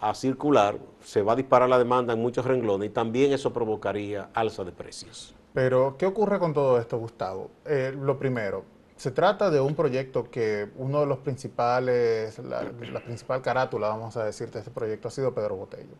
a 0.00 0.14
circular, 0.14 0.78
se 1.02 1.22
va 1.22 1.32
a 1.32 1.36
disparar 1.36 1.68
la 1.68 1.78
demanda 1.78 2.12
en 2.12 2.20
muchos 2.20 2.44
renglones 2.44 2.90
y 2.90 2.92
también 2.92 3.32
eso 3.32 3.52
provocaría 3.52 4.28
alza 4.34 4.64
de 4.64 4.72
precios. 4.72 5.34
Pero, 5.54 5.96
¿qué 5.96 6.04
ocurre 6.04 6.38
con 6.38 6.52
todo 6.52 6.78
esto, 6.78 6.98
Gustavo? 6.98 7.50
Eh, 7.64 7.96
lo 7.98 8.18
primero, 8.18 8.64
se 8.96 9.10
trata 9.12 9.50
de 9.50 9.60
un 9.60 9.74
proyecto 9.74 10.30
que 10.30 10.68
uno 10.76 11.00
de 11.00 11.06
los 11.06 11.18
principales, 11.18 12.38
la, 12.40 12.64
la, 12.64 13.00
principal 13.00 13.40
carátula, 13.40 13.88
vamos 13.88 14.16
a 14.16 14.24
decir, 14.24 14.50
de 14.50 14.58
este 14.58 14.70
proyecto 14.70 15.08
ha 15.08 15.10
sido 15.10 15.32
Pedro 15.32 15.56
Botello. 15.56 15.94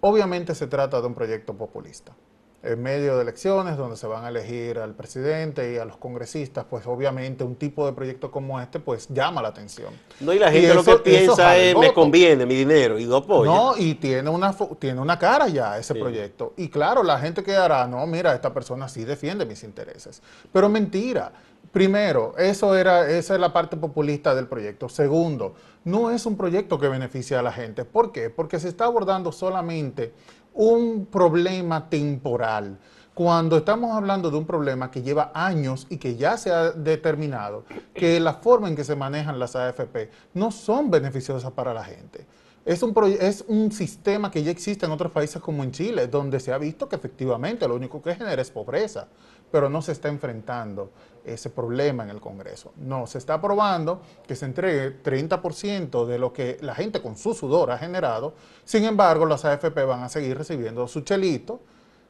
Obviamente 0.00 0.54
se 0.54 0.66
trata 0.66 1.00
de 1.00 1.06
un 1.06 1.14
proyecto 1.14 1.54
populista. 1.54 2.14
En 2.60 2.82
medio 2.82 3.16
de 3.16 3.22
elecciones 3.22 3.76
donde 3.76 3.96
se 3.96 4.06
van 4.08 4.24
a 4.24 4.30
elegir 4.30 4.78
al 4.78 4.94
presidente 4.94 5.72
y 5.72 5.78
a 5.78 5.84
los 5.84 5.96
congresistas, 5.96 6.64
pues 6.68 6.86
obviamente 6.86 7.44
un 7.44 7.54
tipo 7.54 7.86
de 7.86 7.92
proyecto 7.92 8.32
como 8.32 8.60
este 8.60 8.80
pues 8.80 9.08
llama 9.08 9.40
la 9.40 9.48
atención. 9.48 9.94
No, 10.18 10.32
y 10.32 10.40
la 10.40 10.50
gente 10.50 10.74
lo 10.74 10.82
que 10.82 10.96
piensa 10.96 11.56
es 11.56 11.76
me 11.76 11.92
conviene 11.92 12.46
mi 12.46 12.56
dinero 12.56 12.98
y 12.98 13.04
do 13.04 13.18
apoyo. 13.18 13.50
No, 13.50 13.76
y 13.76 13.94
tiene 13.94 14.28
una, 14.28 14.52
tiene 14.78 15.00
una 15.00 15.18
cara 15.18 15.46
ya 15.48 15.78
ese 15.78 15.94
proyecto. 15.94 16.54
Y 16.56 16.68
claro, 16.68 17.04
la 17.04 17.18
gente 17.20 17.44
que 17.44 17.54
hará, 17.54 17.86
no, 17.86 18.04
mira, 18.06 18.34
esta 18.34 18.52
persona 18.52 18.88
sí 18.88 19.04
defiende 19.04 19.46
mis 19.46 19.62
intereses. 19.62 20.20
Pero 20.52 20.68
mentira. 20.68 21.32
Primero, 21.72 22.34
eso 22.38 22.74
era, 22.74 23.10
esa 23.10 23.34
es 23.34 23.40
la 23.40 23.52
parte 23.52 23.76
populista 23.76 24.34
del 24.34 24.46
proyecto. 24.46 24.88
Segundo, 24.88 25.54
no 25.84 26.10
es 26.10 26.24
un 26.24 26.34
proyecto 26.34 26.78
que 26.78 26.88
beneficia 26.88 27.40
a 27.40 27.42
la 27.42 27.52
gente. 27.52 27.84
¿Por 27.84 28.10
qué? 28.10 28.30
Porque 28.30 28.58
se 28.58 28.68
está 28.68 28.86
abordando 28.86 29.32
solamente 29.32 30.14
un 30.54 31.06
problema 31.06 31.88
temporal, 31.88 32.78
cuando 33.14 33.56
estamos 33.56 33.96
hablando 33.96 34.30
de 34.30 34.36
un 34.36 34.46
problema 34.46 34.90
que 34.90 35.02
lleva 35.02 35.32
años 35.34 35.86
y 35.90 35.96
que 35.96 36.14
ya 36.16 36.36
se 36.36 36.52
ha 36.52 36.70
determinado 36.70 37.64
que 37.92 38.20
la 38.20 38.34
forma 38.34 38.68
en 38.68 38.76
que 38.76 38.84
se 38.84 38.94
manejan 38.94 39.40
las 39.40 39.56
AFP 39.56 40.10
no 40.34 40.52
son 40.52 40.90
beneficiosas 40.90 41.50
para 41.50 41.74
la 41.74 41.82
gente. 41.82 42.26
Es 42.64 42.82
un, 42.82 42.94
es 43.20 43.44
un 43.48 43.72
sistema 43.72 44.30
que 44.30 44.42
ya 44.42 44.50
existe 44.50 44.84
en 44.84 44.92
otros 44.92 45.10
países 45.10 45.40
como 45.40 45.64
en 45.64 45.72
Chile, 45.72 46.06
donde 46.06 46.38
se 46.38 46.52
ha 46.52 46.58
visto 46.58 46.88
que 46.88 46.96
efectivamente 46.96 47.66
lo 47.66 47.74
único 47.74 48.02
que 48.02 48.14
genera 48.14 48.42
es 48.42 48.50
pobreza, 48.50 49.08
pero 49.50 49.70
no 49.70 49.80
se 49.80 49.92
está 49.92 50.08
enfrentando 50.08 50.90
ese 51.24 51.50
problema 51.50 52.04
en 52.04 52.10
el 52.10 52.20
Congreso. 52.20 52.72
No, 52.76 53.06
se 53.06 53.18
está 53.18 53.34
aprobando 53.34 54.02
que 54.26 54.34
se 54.34 54.44
entregue 54.44 55.02
30% 55.02 56.06
de 56.06 56.18
lo 56.18 56.32
que 56.32 56.58
la 56.60 56.74
gente 56.74 57.00
con 57.00 57.16
su 57.16 57.34
sudor 57.34 57.70
ha 57.70 57.78
generado, 57.78 58.34
sin 58.64 58.84
embargo 58.84 59.26
las 59.26 59.44
AFP 59.44 59.84
van 59.84 60.02
a 60.02 60.08
seguir 60.08 60.36
recibiendo 60.36 60.86
su 60.88 61.02
chelito 61.02 61.60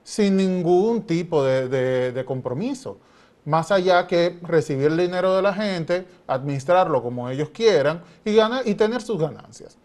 sin 0.02 0.36
ningún 0.36 1.02
tipo 1.02 1.44
de, 1.44 2.24
compromiso. 2.26 2.98
Más 3.44 3.70
allá 3.70 4.06
que 4.06 4.38
recibir 4.42 4.86
el 4.86 4.96
dinero 4.96 5.36
de 5.36 5.42
la 5.42 5.54
gente, 5.54 6.06
administrarlo 6.26 7.02
como 7.02 7.28
ellos 7.28 7.50
quieran 7.50 8.02
y, 8.24 8.34
ganar, 8.34 8.66
y 8.66 8.74
tener 8.74 9.00
sus 9.02 9.18
ganancias. 9.18 9.76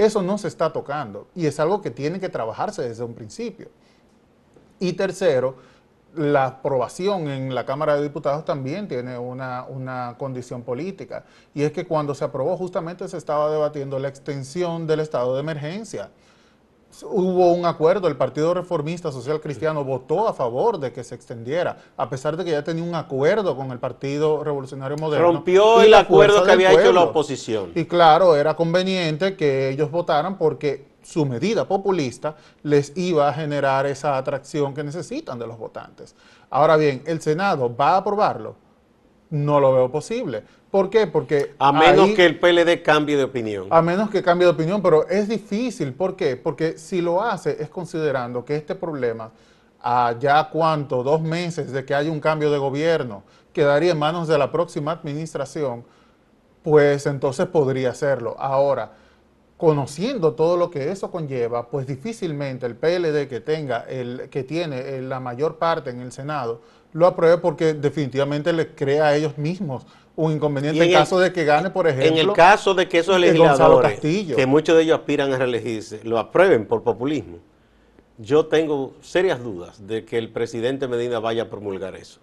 Eso 0.00 0.22
no 0.22 0.38
se 0.38 0.48
está 0.48 0.72
tocando 0.72 1.26
y 1.34 1.44
es 1.44 1.60
algo 1.60 1.82
que 1.82 1.90
tiene 1.90 2.18
que 2.18 2.30
trabajarse 2.30 2.80
desde 2.80 3.04
un 3.04 3.12
principio. 3.12 3.68
Y 4.78 4.94
tercero, 4.94 5.56
la 6.14 6.46
aprobación 6.46 7.28
en 7.28 7.54
la 7.54 7.66
Cámara 7.66 7.96
de 7.96 8.04
Diputados 8.04 8.46
también 8.46 8.88
tiene 8.88 9.18
una, 9.18 9.64
una, 9.64 10.16
condición 10.18 10.62
política. 10.62 11.26
Y 11.52 11.64
es 11.64 11.72
que 11.72 11.86
cuando 11.86 12.14
se 12.14 12.24
aprobó 12.24 12.56
justamente 12.56 13.06
se 13.08 13.18
estaba 13.18 13.50
debatiendo 13.50 13.98
la 13.98 14.08
extensión 14.08 14.86
del 14.86 15.00
estado 15.00 15.34
de 15.34 15.40
emergencia. 15.40 16.08
Hubo 17.02 17.52
un 17.52 17.66
acuerdo, 17.66 18.08
el 18.08 18.16
Partido 18.16 18.52
Reformista 18.52 19.12
Social 19.12 19.40
Cristiano 19.40 19.84
votó 19.84 20.26
a 20.26 20.34
favor 20.34 20.78
de 20.78 20.92
que 20.92 21.04
se 21.04 21.14
extendiera, 21.14 21.76
a 21.96 22.10
pesar 22.10 22.36
de 22.36 22.44
que 22.44 22.50
ya 22.50 22.64
tenía 22.64 22.82
un 22.82 22.94
acuerdo 22.94 23.56
con 23.56 23.70
el 23.70 23.78
Partido 23.78 24.42
Revolucionario 24.42 24.96
Moderno. 24.96 25.26
Rompió 25.26 25.82
el 25.82 25.94
acuerdo 25.94 26.42
que 26.42 26.50
había 26.50 26.72
hecho 26.72 26.92
la 26.92 27.02
oposición. 27.02 27.70
Y 27.74 27.84
claro, 27.84 28.34
era 28.34 28.56
conveniente 28.56 29.36
que 29.36 29.70
ellos 29.70 29.90
votaran 29.90 30.36
porque 30.36 30.90
su 31.02 31.24
medida 31.24 31.66
populista 31.66 32.36
les 32.62 32.96
iba 32.96 33.28
a 33.28 33.32
generar 33.32 33.86
esa 33.86 34.16
atracción 34.16 34.74
que 34.74 34.82
necesitan 34.82 35.38
de 35.38 35.46
los 35.46 35.58
votantes. 35.58 36.14
Ahora 36.50 36.76
bien, 36.76 37.02
¿el 37.06 37.20
Senado 37.20 37.74
va 37.74 37.90
a 37.90 37.96
aprobarlo? 37.98 38.56
No 39.30 39.60
lo 39.60 39.72
veo 39.72 39.90
posible. 39.90 40.42
¿Por 40.70 40.88
qué? 40.88 41.06
Porque... 41.06 41.54
A 41.58 41.72
menos 41.72 42.10
que 42.10 42.24
el 42.24 42.38
PLD 42.38 42.82
cambie 42.82 43.16
de 43.16 43.24
opinión. 43.24 43.66
A 43.70 43.82
menos 43.82 44.08
que 44.08 44.22
cambie 44.22 44.46
de 44.46 44.52
opinión, 44.52 44.80
pero 44.80 45.08
es 45.08 45.28
difícil. 45.28 45.92
¿Por 45.92 46.14
qué? 46.14 46.36
Porque 46.36 46.78
si 46.78 47.00
lo 47.00 47.22
hace 47.22 47.60
es 47.60 47.68
considerando 47.68 48.44
que 48.44 48.54
este 48.54 48.76
problema, 48.76 49.32
a 49.82 50.14
ya 50.20 50.48
cuánto, 50.48 51.02
dos 51.02 51.20
meses 51.20 51.72
de 51.72 51.84
que 51.84 51.94
haya 51.94 52.10
un 52.10 52.20
cambio 52.20 52.52
de 52.52 52.58
gobierno, 52.58 53.24
quedaría 53.52 53.92
en 53.92 53.98
manos 53.98 54.28
de 54.28 54.38
la 54.38 54.52
próxima 54.52 54.92
administración, 54.92 55.84
pues 56.62 57.04
entonces 57.06 57.46
podría 57.46 57.90
hacerlo. 57.90 58.36
Ahora, 58.38 58.92
conociendo 59.56 60.34
todo 60.34 60.56
lo 60.56 60.70
que 60.70 60.92
eso 60.92 61.10
conlleva, 61.10 61.68
pues 61.68 61.86
difícilmente 61.86 62.64
el 62.66 62.76
PLD 62.76 63.28
que 63.28 63.40
tenga 63.40 63.80
el 63.88 64.28
que 64.30 64.44
tiene 64.44 65.02
la 65.02 65.18
mayor 65.18 65.58
parte 65.58 65.90
en 65.90 66.00
el 66.00 66.12
Senado 66.12 66.60
lo 66.92 67.06
apruebe 67.06 67.38
porque 67.38 67.74
definitivamente 67.74 68.52
le 68.52 68.74
crea 68.74 69.06
a 69.08 69.16
ellos 69.16 69.38
mismos 69.38 69.86
un 70.16 70.32
inconveniente 70.32 70.84
en, 70.84 70.92
caso 70.92 71.18
de 71.18 71.32
que 71.32 71.44
gane, 71.44 71.70
por 71.70 71.86
ejemplo. 71.86 72.20
En 72.20 72.28
el 72.28 72.32
caso 72.34 72.74
de 72.74 72.88
que 72.88 72.98
esos 72.98 73.18
legisladores, 73.18 74.00
que 74.00 74.46
muchos 74.46 74.76
de 74.76 74.82
ellos 74.82 74.98
aspiran 74.98 75.32
a 75.32 75.38
reelegirse, 75.38 76.00
lo 76.04 76.18
aprueben 76.18 76.66
por 76.66 76.82
populismo, 76.82 77.38
yo 78.18 78.46
tengo 78.46 78.92
serias 79.00 79.42
dudas 79.42 79.86
de 79.86 80.04
que 80.04 80.18
el 80.18 80.30
presidente 80.30 80.88
Medina 80.88 81.20
vaya 81.20 81.44
a 81.44 81.48
promulgar 81.48 81.96
eso. 81.96 82.20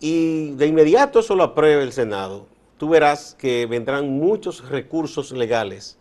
Y 0.00 0.52
de 0.52 0.66
inmediato 0.66 1.20
eso 1.20 1.34
lo 1.34 1.44
apruebe 1.44 1.82
el 1.82 1.92
Senado. 1.92 2.46
Tú 2.78 2.88
verás 2.88 3.34
que 3.38 3.66
vendrán 3.66 4.10
muchos 4.10 4.68
recursos 4.68 5.32
legales 5.32 5.98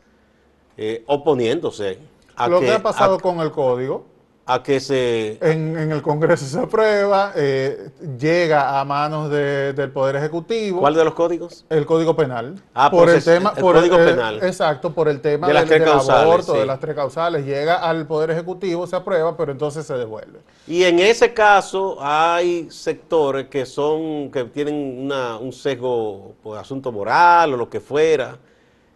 eh, 0.77 1.03
oponiéndose 1.07 2.00
a 2.36 2.48
lo 2.48 2.60
que, 2.60 2.72
ha 2.72 2.84
pasado 2.84 3.19
con 3.19 3.39
el 3.39 3.51
código 3.51 4.05
a 4.48 4.62
que 4.62 4.80
se 4.80 5.40
en, 5.42 5.92
el 5.92 6.02
Congreso 6.04 6.46
se 6.46 6.60
aprueba 6.60 7.34
eh, 7.36 7.90
llega 8.20 8.80
a 8.80 8.86
manos 8.86 9.32
del 9.32 9.92
poder 9.92 10.18
ejecutivo. 10.18 10.82
¿cuál 10.82 10.94
de 10.94 11.04
los 11.04 11.16
códigos? 11.16 11.66
el 11.70 11.86
código 11.86 12.16
penal. 12.16 12.62
Ah 12.75 12.92
por 12.92 13.10
el 13.10 13.24
tema 13.24 13.54
el 13.56 13.62
por 13.62 13.75
código 13.75 13.98
penal. 13.98 14.40
exacto 14.44 14.94
por 14.94 15.08
el 15.08 15.20
tema 15.20 15.48
de 15.48 15.54
las 15.54 15.66
tres 15.66 15.84
causales, 15.84 16.46
de 16.46 16.66
las 16.66 16.80
tres 16.80 16.96
causales 16.96 17.46
llega 17.46 17.78
al 17.78 18.06
poder 18.06 18.30
ejecutivo 18.30 18.86
se 18.86 18.96
aprueba 18.96 19.36
pero 19.36 19.52
entonces 19.52 19.86
se 19.86 19.96
devuelve. 19.96 20.40
Y 20.68 20.84
en 20.84 21.00
ese 21.00 21.34
caso 21.34 21.98
hay 22.00 22.70
sectores 22.70 23.48
que 23.48 23.66
son 23.66 24.30
que 24.30 24.44
tienen 24.46 25.06
una, 25.06 25.38
un 25.38 25.52
sesgo 25.52 26.34
por 26.44 26.58
asunto 26.60 26.92
moral 26.92 27.56
o 27.56 27.58
lo 27.58 27.70
que 27.70 27.80
fuera. 27.80 28.38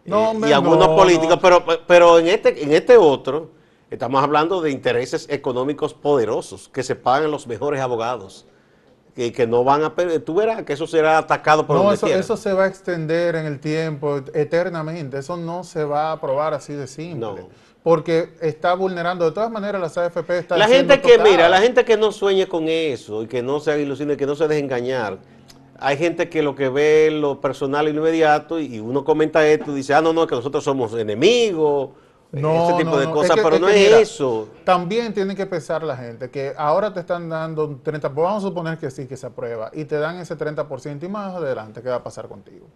Y 0.05 0.51
algunos 0.51 0.87
políticos, 0.89 1.37
pero, 1.39 1.63
pero 1.85 2.17
en, 2.17 2.27
este, 2.27 2.63
en 2.63 2.71
este 2.71 2.97
otro 2.97 3.58
estamos 3.91 4.23
hablando 4.23 4.61
de 4.61 4.71
intereses 4.71 5.27
económicos 5.29 5.93
poderosos 5.93 6.69
que 6.69 6.83
se 6.83 6.95
pagan 6.95 7.31
los 7.31 7.47
mejores 7.47 7.81
abogados 7.81 8.45
y 9.15 9.31
que 9.31 9.47
no 9.47 9.63
van 9.63 9.83
a 9.83 9.93
tú 10.23 10.35
verás 10.35 10.63
que 10.63 10.73
eso 10.73 10.87
será 10.87 11.17
atacado 11.17 11.65
por 11.65 11.75
no 11.75 11.91
eso, 11.91 12.07
eso 12.07 12.37
se 12.37 12.53
va 12.53 12.65
a 12.65 12.67
extender 12.67 13.35
en 13.35 13.45
el 13.45 13.59
tiempo 13.59 14.21
eternamente 14.33 15.17
eso 15.17 15.35
no 15.35 15.63
se 15.63 15.83
va 15.83 16.09
a 16.09 16.11
aprobar 16.13 16.53
así 16.53 16.73
de 16.73 16.87
simple 16.87 17.47
porque 17.83 18.33
está 18.41 18.75
vulnerando 18.75 19.25
de 19.25 19.31
todas 19.31 19.49
maneras 19.49 19.81
las 19.81 19.97
AFP 19.97 20.37
está 20.37 20.57
la 20.57 20.67
gente 20.67 21.01
que 21.01 21.17
mira 21.17 21.49
la 21.49 21.59
gente 21.59 21.83
que 21.83 21.97
no 21.97 22.11
sueñe 22.11 22.47
con 22.47 22.67
eso 22.67 23.23
y 23.23 23.27
que 23.27 23.41
no 23.41 23.59
se 23.59 23.81
ilusione 23.81 24.15
que 24.15 24.25
no 24.25 24.35
se 24.35 24.47
deje 24.47 24.59
engañar 24.61 25.17
hay 25.81 25.97
gente 25.97 26.29
que 26.29 26.43
lo 26.43 26.55
que 26.55 26.69
ve 26.69 27.09
lo 27.11 27.39
personal 27.39 27.87
y 27.87 27.93
lo 27.93 28.01
inmediato 28.01 28.59
y 28.59 28.79
uno 28.79 29.05
comenta 29.05 29.47
esto 29.47 29.71
y 29.71 29.75
dice, 29.75 29.93
ah, 29.93 30.01
no, 30.01 30.11
no, 30.11 30.27
que 30.27 30.35
nosotros 30.35 30.61
somos 30.61 30.93
enemigos, 30.93 31.91
ese 32.31 32.73
tipo 32.77 32.99
de 32.99 33.09
cosas, 33.09 33.37
pero 33.41 33.59
no 33.59 33.69
es 33.69 33.91
eso. 33.91 34.49
También 34.63 35.13
tiene 35.13 35.35
que 35.35 35.45
pensar 35.45 35.83
la 35.83 35.97
gente 35.97 36.29
que 36.29 36.53
ahora 36.57 36.93
te 36.93 36.99
están 36.99 37.29
dando 37.29 37.65
un 37.65 37.83
30%, 37.83 38.01
pues 38.01 38.13
vamos 38.15 38.43
a 38.43 38.47
suponer 38.47 38.77
que 38.77 38.91
sí, 38.91 39.07
que 39.07 39.17
se 39.17 39.27
aprueba, 39.27 39.71
y 39.73 39.85
te 39.85 39.97
dan 39.97 40.17
ese 40.17 40.37
30% 40.37 41.03
y 41.03 41.07
más 41.07 41.35
adelante, 41.35 41.81
¿qué 41.81 41.89
va 41.89 41.95
a 41.95 42.03
pasar 42.03 42.27
contigo? 42.27 42.67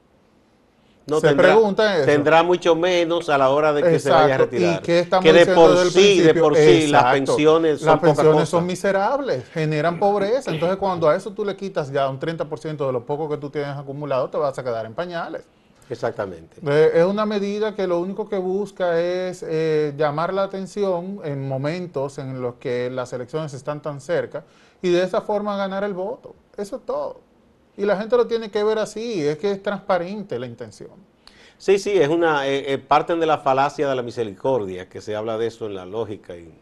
No 1.06 1.20
se 1.20 1.28
tendrá, 1.28 1.50
pregunta 1.50 1.98
eso. 1.98 2.06
Tendrá 2.06 2.44
mucho 2.44 2.76
menos 2.76 3.28
a 3.28 3.38
la 3.38 3.50
hora 3.50 3.74
de 3.74 3.84
que 3.84 4.00
se 4.00 4.10
vaya 4.10 4.36
a 4.36 4.38
retirar. 4.38 4.80
¿Y 4.80 4.82
que 4.82 5.04
de 5.34 5.46
por 5.48 5.78
sí, 5.92 6.22
de 6.22 6.34
por 6.34 6.56
sí, 6.56 6.88
las 6.88 7.04
pensiones 7.12 7.80
son 7.80 7.88
Las 7.88 8.00
pensiones 8.00 8.50
son 8.50 8.66
miserables, 8.66 9.44
generan 9.50 10.00
pobreza. 10.00 10.50
Entonces, 10.50 10.78
cuando 10.78 11.10
a 11.10 11.16
eso 11.16 11.32
tú 11.32 11.44
le 11.44 11.56
quitas 11.56 11.92
ya 11.92 12.10
un 12.10 12.20
30% 12.20 12.86
de 12.86 12.94
lo 12.94 13.06
poco 13.06 13.30
que 13.30 13.38
tú 13.38 13.50
tienes 13.50 13.76
acumulado, 13.76 14.30
te 14.30 14.38
vas 14.38 14.58
a 14.58 14.64
quedar 14.64 14.86
en 14.86 14.94
pañales. 14.94 15.44
Exactamente. 15.90 16.58
Eh, 16.66 16.92
es 16.96 17.06
una 17.06 17.26
medida 17.26 17.76
que 17.76 17.88
lo 17.88 18.00
único 18.00 18.28
que 18.28 18.38
busca 18.38 19.00
es 19.00 19.44
eh, 19.48 19.94
llamar 19.98 20.34
la 20.34 20.44
atención 20.44 21.20
en 21.24 21.48
momentos 21.48 22.18
en 22.18 22.42
los 22.42 22.56
que 22.56 22.90
las 22.90 23.14
elecciones 23.14 23.54
están 23.54 23.82
tan 23.82 24.00
cerca 24.00 24.44
y 24.82 24.90
de 24.90 25.04
esa 25.04 25.22
forma 25.22 25.58
ganar 25.58 25.84
el 25.84 25.94
voto. 25.94 26.36
Eso 26.58 26.78
es 26.78 26.86
todo. 26.86 27.20
Y 27.76 27.86
la 27.86 27.98
gente 27.98 28.16
lo 28.16 28.28
tiene 28.28 28.52
que 28.52 28.64
ver 28.64 28.78
así, 28.78 29.26
es 29.26 29.38
que 29.38 29.52
es 29.52 29.64
transparente 29.64 30.38
la 30.38 30.46
intención. 30.46 30.92
Sí, 31.58 31.80
sí, 31.80 31.92
es 31.92 32.10
una 32.10 32.48
eh, 32.48 32.74
eh, 32.74 32.78
parte 32.78 33.16
de 33.16 33.26
la 33.26 33.38
falacia 33.38 33.88
de 33.88 33.96
la 33.96 34.02
misericordia, 34.02 34.90
que 34.90 35.02
se 35.02 35.16
habla 35.16 35.38
de 35.38 35.48
eso 35.48 35.66
en 35.66 35.76
la 35.76 35.86
lógica 35.86 36.36
y 36.36 36.54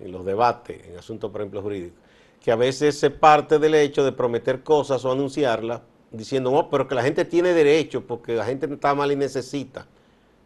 en 0.00 0.12
los 0.12 0.24
debates, 0.24 0.82
en 0.86 0.98
asuntos, 0.98 1.30
por 1.30 1.42
ejemplo, 1.42 1.60
jurídicos, 1.62 1.98
que 2.40 2.50
a 2.50 2.56
veces 2.56 2.98
se 2.98 3.10
parte 3.10 3.58
del 3.58 3.74
hecho 3.74 4.02
de 4.02 4.12
prometer 4.12 4.62
cosas 4.62 5.04
o 5.04 5.12
anunciarlas, 5.12 5.82
diciendo, 6.10 6.50
no, 6.50 6.68
pero 6.70 6.88
que 6.88 6.94
la 6.94 7.02
gente 7.02 7.24
tiene 7.24 7.52
derecho 7.52 8.06
porque 8.06 8.34
la 8.34 8.44
gente 8.44 8.66
está 8.72 8.94
mal 8.94 9.12
y 9.12 9.16
necesita. 9.16 9.86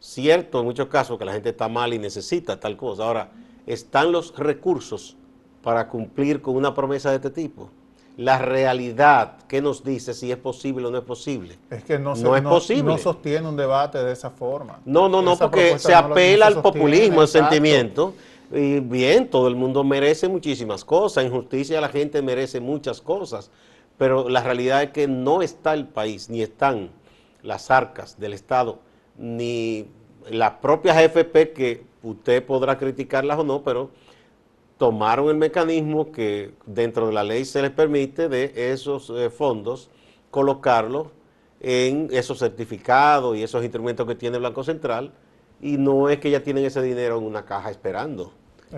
Cierto, 0.01 0.61
en 0.61 0.67
muchos 0.67 0.89
casos 0.89 1.19
que 1.19 1.25
la 1.25 1.33
gente 1.33 1.51
está 1.51 1.69
mal 1.69 1.95
y 1.95 1.99
necesita 1.99 2.61
tal 2.61 2.77
cosa. 2.77 3.05
Ahora, 3.05 3.31
¿están 3.67 4.13
los 4.13 4.37
recursos 4.37 5.17
para 5.63 5.89
cumplir 5.89 6.43
con 6.43 6.57
una 6.57 6.75
promesa 6.75 7.11
de 7.11 7.17
este 7.17 7.31
tipo? 7.31 7.71
la 8.17 8.39
realidad, 8.39 9.39
¿qué 9.49 9.61
nos 9.61 9.83
dice 9.83 10.15
si 10.15 10.31
es 10.31 10.37
posible 10.37 10.87
o 10.87 10.91
no 10.91 10.99
es 10.99 11.05
posible? 11.05 11.59
Es 11.71 11.83
que 11.83 11.99
no, 11.99 12.13
es 12.13 12.43
posible. 12.43 12.85
No 12.85 12.99
sostiene 12.99 13.49
un 13.49 13.57
debate 13.57 14.03
de 14.03 14.13
esa 14.13 14.31
forma. 14.31 14.81
No, 14.85 15.09
no, 15.09 15.21
no, 15.21 15.37
porque 15.37 15.79
se 15.79 15.95
apela 15.95 16.47
al 16.47 16.63
populismo, 16.63 17.23
al 17.23 17.29
sentimiento. 17.29 18.15
Y 18.53 18.79
bien, 18.79 19.29
todo 19.29 19.49
el 19.49 19.57
mundo 19.57 19.83
merece 19.83 20.29
muchísimas 20.29 20.85
cosas, 20.85 21.25
en 21.25 21.33
justicia 21.33 21.81
la 21.81 21.89
gente 21.89 22.23
merece 22.23 22.61
muchas 22.61 23.01
cosas, 23.01 23.51
pero 23.99 24.29
la 24.29 24.43
realidad 24.43 24.83
es 24.83 24.91
que 24.91 25.07
no 25.09 25.43
está 25.43 25.75
el 25.75 25.87
país, 25.87 26.29
ni 26.29 26.43
están 26.43 26.91
las 27.43 27.71
arcas 27.71 28.19
del 28.19 28.33
Estado, 28.33 28.79
ni 29.17 29.87
las 30.31 30.53
propias 30.55 30.97
FP, 30.99 31.53
que 31.53 31.85
usted 32.03 32.45
podrá 32.45 32.79
criticarlas 32.79 33.39
o 33.39 33.45
no, 33.45 33.63
pero 33.63 33.91
tomaron 34.79 35.29
el 35.29 35.37
mecanismo 35.37 36.11
que 36.11 36.53
dentro 36.67 37.07
de 37.07 37.13
la 37.13 37.23
ley 37.23 37.45
se 37.45 37.63
les 37.63 37.71
permite 37.71 38.29
de 38.29 38.53
esos 38.73 39.11
eh, 39.11 39.31
fondos 39.31 39.91
colocarlos 40.31 41.09
en 41.61 42.09
esos 42.11 42.41
certificados 42.41 43.37
y 43.37 43.43
esos 43.43 43.63
instrumentos 43.63 44.07
que 44.07 44.15
tiene 44.15 44.39
Blanco 44.39 44.65
Central 44.65 45.13
y 45.61 45.79
no 45.79 46.11
es 46.11 46.19
que 46.19 46.31
ya 46.31 46.43
tienen 46.43 46.65
ese 46.65 46.83
dinero 46.83 47.19
en 47.19 47.25
una 47.25 47.45
caja 47.45 47.71
esperando 47.71 48.33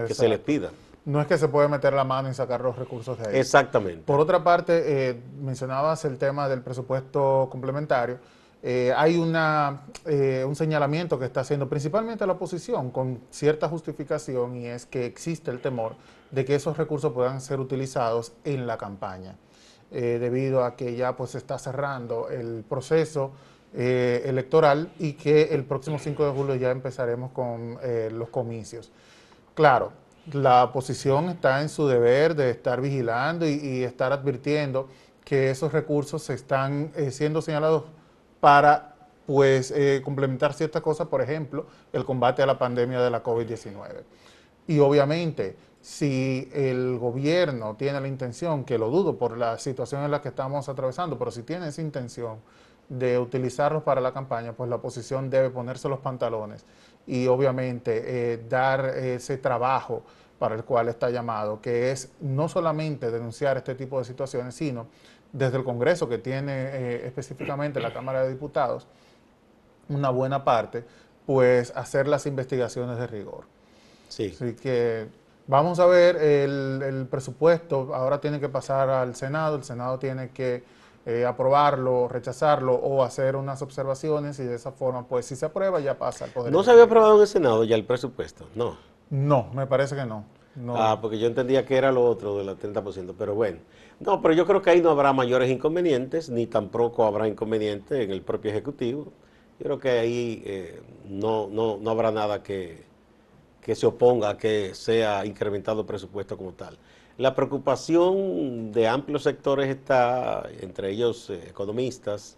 que 0.06 0.14
se 0.14 0.28
les 0.28 0.38
pida. 0.38 0.70
No 1.06 1.20
es 1.20 1.26
que 1.26 1.38
se 1.38 1.48
puede 1.48 1.68
meter 1.68 1.92
la 1.94 2.04
mano 2.04 2.28
y 2.28 2.34
sacar 2.34 2.60
los 2.60 2.76
recursos 2.76 3.18
de 3.18 3.28
ahí. 3.28 3.36
Exactamente. 3.38 4.02
Por 4.02 4.20
otra 4.20 4.44
parte, 4.44 4.82
eh, 4.84 5.22
mencionabas 5.40 6.04
el 6.04 6.18
tema 6.18 6.48
del 6.48 6.62
presupuesto 6.62 7.48
complementario. 7.50 8.18
Eh, 8.68 8.92
hay 8.96 9.16
una, 9.16 9.82
eh, 10.06 10.44
un 10.44 10.56
señalamiento 10.56 11.20
que 11.20 11.26
está 11.26 11.42
haciendo 11.42 11.68
principalmente 11.68 12.26
la 12.26 12.32
oposición 12.32 12.90
con 12.90 13.20
cierta 13.30 13.68
justificación 13.68 14.56
y 14.56 14.66
es 14.66 14.86
que 14.86 15.06
existe 15.06 15.52
el 15.52 15.60
temor 15.60 15.94
de 16.32 16.44
que 16.44 16.56
esos 16.56 16.76
recursos 16.76 17.12
puedan 17.12 17.40
ser 17.40 17.60
utilizados 17.60 18.32
en 18.42 18.66
la 18.66 18.76
campaña, 18.76 19.36
eh, 19.92 20.18
debido 20.20 20.64
a 20.64 20.74
que 20.74 20.96
ya 20.96 21.16
pues 21.16 21.36
está 21.36 21.58
cerrando 21.58 22.28
el 22.28 22.64
proceso 22.68 23.30
electoral 23.72 24.90
y 24.98 25.12
que 25.12 25.54
el 25.54 25.62
próximo 25.64 25.98
5 25.98 26.24
de 26.24 26.30
julio 26.32 26.54
ya 26.54 26.70
empezaremos 26.70 27.30
con 27.32 27.78
los 28.12 28.30
comicios. 28.30 28.90
Claro, 29.54 29.92
la 30.32 30.64
oposición 30.64 31.28
está 31.28 31.62
en 31.62 31.68
su 31.68 31.86
deber 31.86 32.34
de 32.34 32.50
estar 32.50 32.80
vigilando 32.80 33.46
y, 33.46 33.84
estar 33.84 34.12
advirtiendo 34.12 34.88
que 35.24 35.50
esos 35.50 35.72
recursos 35.72 36.28
están 36.30 36.92
siendo 37.10 37.42
señalados 37.42 37.84
para 38.40 38.94
pues 39.26 39.72
eh, 39.72 40.02
complementar 40.04 40.54
ciertas 40.54 40.82
cosas, 40.82 41.08
por 41.08 41.20
ejemplo, 41.20 41.66
el 41.92 42.04
combate 42.04 42.42
a 42.42 42.46
la 42.46 42.58
pandemia 42.58 43.00
de 43.00 43.10
la 43.10 43.22
COVID-19. 43.22 44.04
Y 44.68 44.78
obviamente, 44.78 45.56
si 45.80 46.48
el 46.52 46.98
gobierno 46.98 47.76
tiene 47.76 48.00
la 48.00 48.08
intención, 48.08 48.64
que 48.64 48.78
lo 48.78 48.88
dudo 48.88 49.18
por 49.18 49.36
la 49.36 49.58
situación 49.58 50.04
en 50.04 50.10
la 50.10 50.22
que 50.22 50.28
estamos 50.28 50.68
atravesando, 50.68 51.18
pero 51.18 51.30
si 51.30 51.42
tiene 51.42 51.68
esa 51.68 51.82
intención 51.82 52.38
de 52.88 53.18
utilizarlos 53.18 53.82
para 53.82 54.00
la 54.00 54.12
campaña, 54.12 54.52
pues 54.52 54.70
la 54.70 54.76
oposición 54.76 55.28
debe 55.28 55.50
ponerse 55.50 55.88
los 55.88 55.98
pantalones 55.98 56.64
y 57.06 57.26
obviamente 57.26 58.32
eh, 58.32 58.44
dar 58.48 58.86
ese 58.86 59.38
trabajo 59.38 60.02
para 60.38 60.54
el 60.54 60.64
cual 60.64 60.88
está 60.88 61.10
llamado, 61.10 61.60
que 61.60 61.90
es 61.90 62.10
no 62.20 62.48
solamente 62.48 63.10
denunciar 63.10 63.56
este 63.56 63.74
tipo 63.74 63.98
de 63.98 64.04
situaciones, 64.04 64.54
sino 64.54 64.86
desde 65.32 65.58
el 65.58 65.64
Congreso, 65.64 66.08
que 66.08 66.18
tiene 66.18 66.52
eh, 66.52 67.06
específicamente 67.06 67.80
la 67.80 67.92
Cámara 67.92 68.22
de 68.22 68.30
Diputados, 68.30 68.86
una 69.88 70.10
buena 70.10 70.44
parte, 70.44 70.84
pues 71.26 71.72
hacer 71.76 72.08
las 72.08 72.26
investigaciones 72.26 72.98
de 72.98 73.06
rigor. 73.06 73.44
Sí. 74.08 74.32
Así 74.34 74.54
que 74.54 75.06
vamos 75.46 75.78
a 75.78 75.86
ver 75.86 76.16
el, 76.16 77.06
presupuesto, 77.10 77.94
ahora 77.94 78.20
tiene 78.20 78.40
que 78.40 78.48
pasar 78.48 78.88
al 78.88 79.14
Senado, 79.14 79.56
el 79.56 79.64
Senado 79.64 79.98
tiene 79.98 80.30
que 80.30 80.64
eh, 81.06 81.24
aprobarlo, 81.24 82.08
rechazarlo 82.08 82.74
o 82.74 83.04
hacer 83.04 83.36
unas 83.36 83.62
observaciones 83.62 84.40
y 84.40 84.44
de 84.44 84.56
esa 84.56 84.72
forma, 84.72 85.06
pues 85.06 85.24
si 85.24 85.36
se 85.36 85.46
aprueba 85.46 85.78
ya 85.78 85.96
pasa 85.98 86.24
al 86.24 86.32
Poder. 86.32 86.52
¿No 86.52 86.64
se 86.64 86.72
había 86.72 86.82
aprobado 86.84 87.14
en 87.14 87.20
el 87.22 87.28
Senado 87.28 87.62
ya 87.64 87.76
el 87.76 87.84
presupuesto? 87.84 88.48
No. 88.56 88.76
No, 89.08 89.48
me 89.54 89.66
parece 89.66 89.94
que 89.94 90.04
no. 90.04 90.24
Ah, 90.74 90.98
porque 91.00 91.18
yo 91.18 91.26
entendía 91.26 91.64
que 91.64 91.76
era 91.76 91.92
lo 91.92 92.04
otro 92.04 92.38
del 92.38 92.48
30%, 92.58 93.14
pero 93.16 93.34
bueno. 93.34 93.58
No, 94.00 94.20
pero 94.20 94.34
yo 94.34 94.46
creo 94.46 94.62
que 94.62 94.70
ahí 94.70 94.80
no 94.80 94.90
habrá 94.90 95.12
mayores 95.12 95.50
inconvenientes, 95.50 96.28
ni 96.30 96.46
tampoco 96.46 97.04
habrá 97.04 97.28
inconvenientes 97.28 98.00
en 98.00 98.10
el 98.10 98.22
propio 98.22 98.50
Ejecutivo. 98.50 99.12
Yo 99.58 99.64
creo 99.64 99.78
que 99.78 99.90
ahí 99.90 100.42
eh, 100.44 100.82
no, 101.08 101.46
no, 101.48 101.76
no, 101.76 101.90
habrá 101.90 102.10
nada 102.10 102.42
que, 102.42 102.84
que 103.60 103.74
se 103.74 103.86
oponga 103.86 104.30
a 104.30 104.38
que 104.38 104.74
sea 104.74 105.24
incrementado 105.24 105.80
el 105.80 105.86
presupuesto 105.86 106.36
como 106.36 106.52
tal. 106.52 106.78
La 107.18 107.34
preocupación 107.34 108.72
de 108.72 108.86
amplios 108.86 109.22
sectores 109.22 109.70
está, 109.70 110.46
entre 110.60 110.90
ellos 110.90 111.30
eh, 111.30 111.44
economistas, 111.48 112.36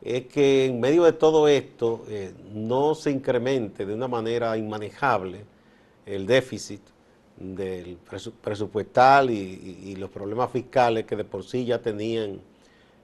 es 0.00 0.26
que 0.26 0.64
en 0.64 0.80
medio 0.80 1.04
de 1.04 1.12
todo 1.12 1.48
esto 1.48 2.02
eh, 2.08 2.32
no 2.54 2.94
se 2.94 3.10
incremente 3.10 3.84
de 3.84 3.92
una 3.92 4.08
manera 4.08 4.56
inmanejable 4.56 5.44
el 6.06 6.26
déficit 6.26 6.80
del 7.36 7.98
presupuestal 8.40 9.28
y, 9.30 9.94
los 9.96 10.08
problemas 10.08 10.50
fiscales 10.50 11.04
que 11.04 11.16
de 11.16 11.24
por 11.24 11.44
sí 11.44 11.66
ya 11.66 11.82
tenían 11.82 12.40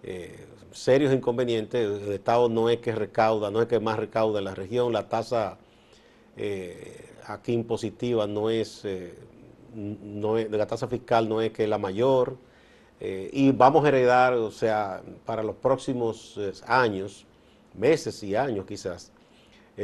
eh, 0.02 0.46
serios 0.70 1.12
inconvenientes. 1.12 2.02
El 2.02 2.12
Estado 2.12 2.48
no 2.48 2.70
es 2.70 2.78
que 2.78 2.94
recauda, 2.94 3.50
no 3.50 3.60
es 3.60 3.68
que 3.68 3.80
más 3.80 3.98
recauda 3.98 4.38
en 4.38 4.46
la 4.46 4.54
región, 4.54 4.94
la 4.94 5.10
tasa 5.10 5.58
aquí 7.26 7.52
impositiva 7.52 8.26
no 8.26 8.48
es, 8.48 8.86
no 9.74 10.38
es, 10.38 10.50
la 10.50 10.66
tasa 10.66 10.86
fiscal 10.88 11.28
no 11.28 11.40
es 11.40 11.52
que 11.52 11.64
es 11.64 11.68
la 11.68 11.78
mayor. 11.78 12.36
y 13.00 13.50
vamos 13.52 13.84
a 13.84 13.88
heredar, 13.88 14.34
o 14.34 14.50
sea, 14.50 15.02
para 15.26 15.42
los 15.42 15.56
próximos 15.56 16.38
años, 16.66 17.26
meses 17.74 18.22
y 18.22 18.36
años 18.36 18.64
quizás, 18.66 19.12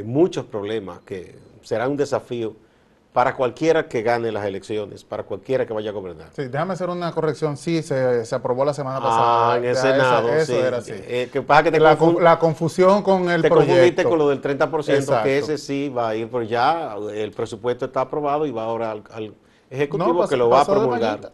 muchos 0.04 0.46
problemas 0.46 1.00
que 1.00 1.36
será 1.62 1.88
un 1.88 1.96
desafío 1.96 2.54
para 3.18 3.34
cualquiera 3.34 3.88
que 3.88 4.02
gane 4.02 4.30
las 4.30 4.44
elecciones, 4.44 5.02
para 5.02 5.24
cualquiera 5.24 5.66
que 5.66 5.72
vaya 5.72 5.90
a 5.90 5.92
gobernar. 5.92 6.28
Sí, 6.36 6.44
déjame 6.44 6.74
hacer 6.74 6.88
una 6.88 7.10
corrección. 7.10 7.56
Sí, 7.56 7.82
se, 7.82 8.22
aprobó 8.32 8.64
la 8.64 8.74
semana 8.74 9.00
pasada. 9.00 9.54
Ah, 9.54 9.56
en 9.56 9.64
el 9.64 9.76
Senado, 9.76 10.28
eso, 10.28 10.54
era 10.54 10.76
así. 10.78 10.92
Eh, 10.94 11.28
que 11.32 11.42
pasa 11.42 11.64
que 11.64 11.72
te 11.72 11.80
la, 11.80 11.98
la, 12.20 12.38
confusión 12.38 13.02
con 13.02 13.28
el 13.28 13.42
te 13.42 13.48
proyecto. 13.48 13.72
Te 13.72 14.04
confundiste 14.04 14.04
con 14.04 14.18
lo 14.18 14.28
del 14.28 14.40
30%, 14.40 15.22
que 15.24 15.38
ese 15.38 15.58
sí 15.58 15.88
va 15.88 16.10
a 16.10 16.14
ir, 16.14 16.28
por 16.28 16.46
ya 16.46 16.94
el 17.12 17.32
presupuesto 17.32 17.86
está 17.86 18.02
aprobado 18.02 18.46
y 18.46 18.52
va 18.52 18.62
ahora 18.62 18.92
al, 18.92 19.34
Ejecutivo 19.70 20.26
que 20.26 20.36
lo 20.36 20.48
va 20.48 20.62
a 20.62 20.64
promulgar. 20.64 21.32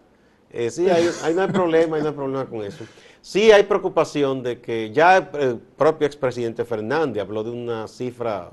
Eh, 0.51 0.70
sí, 0.70 0.88
ahí, 0.88 1.35
no 1.35 1.42
hay 1.42 1.49
problema, 1.49 1.97
ahí 1.97 2.03
no 2.03 2.09
hay 2.09 2.14
problema 2.14 2.47
con 2.47 2.62
eso. 2.62 2.85
Sí 3.20 3.51
hay 3.51 3.64
preocupación 3.64 4.42
de 4.42 4.61
que 4.61 4.92
ya 4.92 5.16
el, 5.16 5.59
propio 5.59 6.07
expresidente 6.07 6.64
Fernández 6.64 7.23
habló 7.23 7.42
de 7.44 7.51
una 7.51 7.88
cifra... 7.88 8.51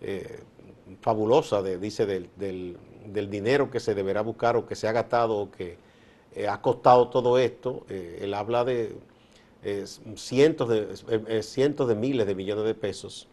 Eh, 0.00 0.40
fabulosa, 1.00 1.62
de, 1.62 1.78
dice, 1.78 2.06
del, 2.06 2.30
del, 2.36 3.28
dinero 3.28 3.72
que 3.72 3.80
se 3.80 3.92
deberá 3.92 4.20
buscar 4.20 4.56
o 4.56 4.66
que 4.66 4.76
se 4.76 4.86
ha 4.86 4.92
gastado 4.92 5.36
o 5.36 5.50
que 5.50 5.78
eh, 6.32 6.46
ha 6.46 6.62
costado 6.62 7.08
todo 7.08 7.38
esto. 7.38 7.84
Él 7.88 8.32
habla 8.34 8.64
de 8.64 8.96
cientos, 10.14 10.68
de 10.68 11.42
cientos 11.42 11.88
de 11.88 11.96
miles 11.96 12.24
de 12.24 12.36
millones 12.36 12.64
de 12.64 12.74
pesos 12.74 13.26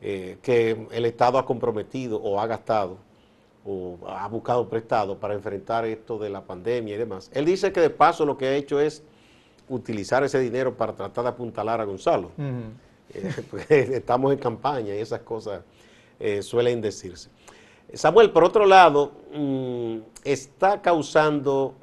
que 0.00 0.86
el 0.90 1.04
Estado 1.06 1.38
ha 1.38 1.46
comprometido 1.46 2.20
o 2.20 2.38
ha 2.38 2.46
gastado 2.46 2.98
o 3.70 3.98
ha 4.06 4.26
buscado 4.28 4.66
prestado 4.66 5.18
para 5.18 5.34
enfrentar 5.34 5.84
esto 5.84 6.18
de 6.18 6.30
la 6.30 6.42
pandemia 6.42 6.94
y 6.94 6.98
demás. 6.98 7.30
Él 7.34 7.44
dice 7.44 7.70
que 7.70 7.80
de 7.80 7.90
paso 7.90 8.24
lo 8.24 8.38
que 8.38 8.46
ha 8.46 8.56
hecho 8.56 8.80
es 8.80 9.02
utilizar 9.68 10.24
ese 10.24 10.38
dinero 10.40 10.74
para 10.74 10.94
tratar 10.94 11.24
de 11.24 11.30
apuntalar 11.30 11.78
a 11.78 11.84
Gonzalo. 11.84 12.30
estamos 13.68 14.32
en 14.32 14.38
campaña 14.38 14.94
y 14.94 14.98
esas 14.98 15.20
cosas 15.20 15.62
eh, 16.18 16.42
suelen 16.42 16.80
decirse. 16.80 17.28
Samuel, 17.92 18.30
por 18.30 18.44
otro 18.44 18.64
lado, 18.64 19.12
mm, 19.34 19.98
está 20.24 20.80
causando 20.80 21.74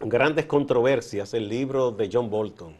grandes 0.00 0.46
controversias 0.46 1.34
el 1.34 1.48
libro 1.48 1.90
de 1.90 2.08
John 2.10 2.30
Bolton, 2.30 2.74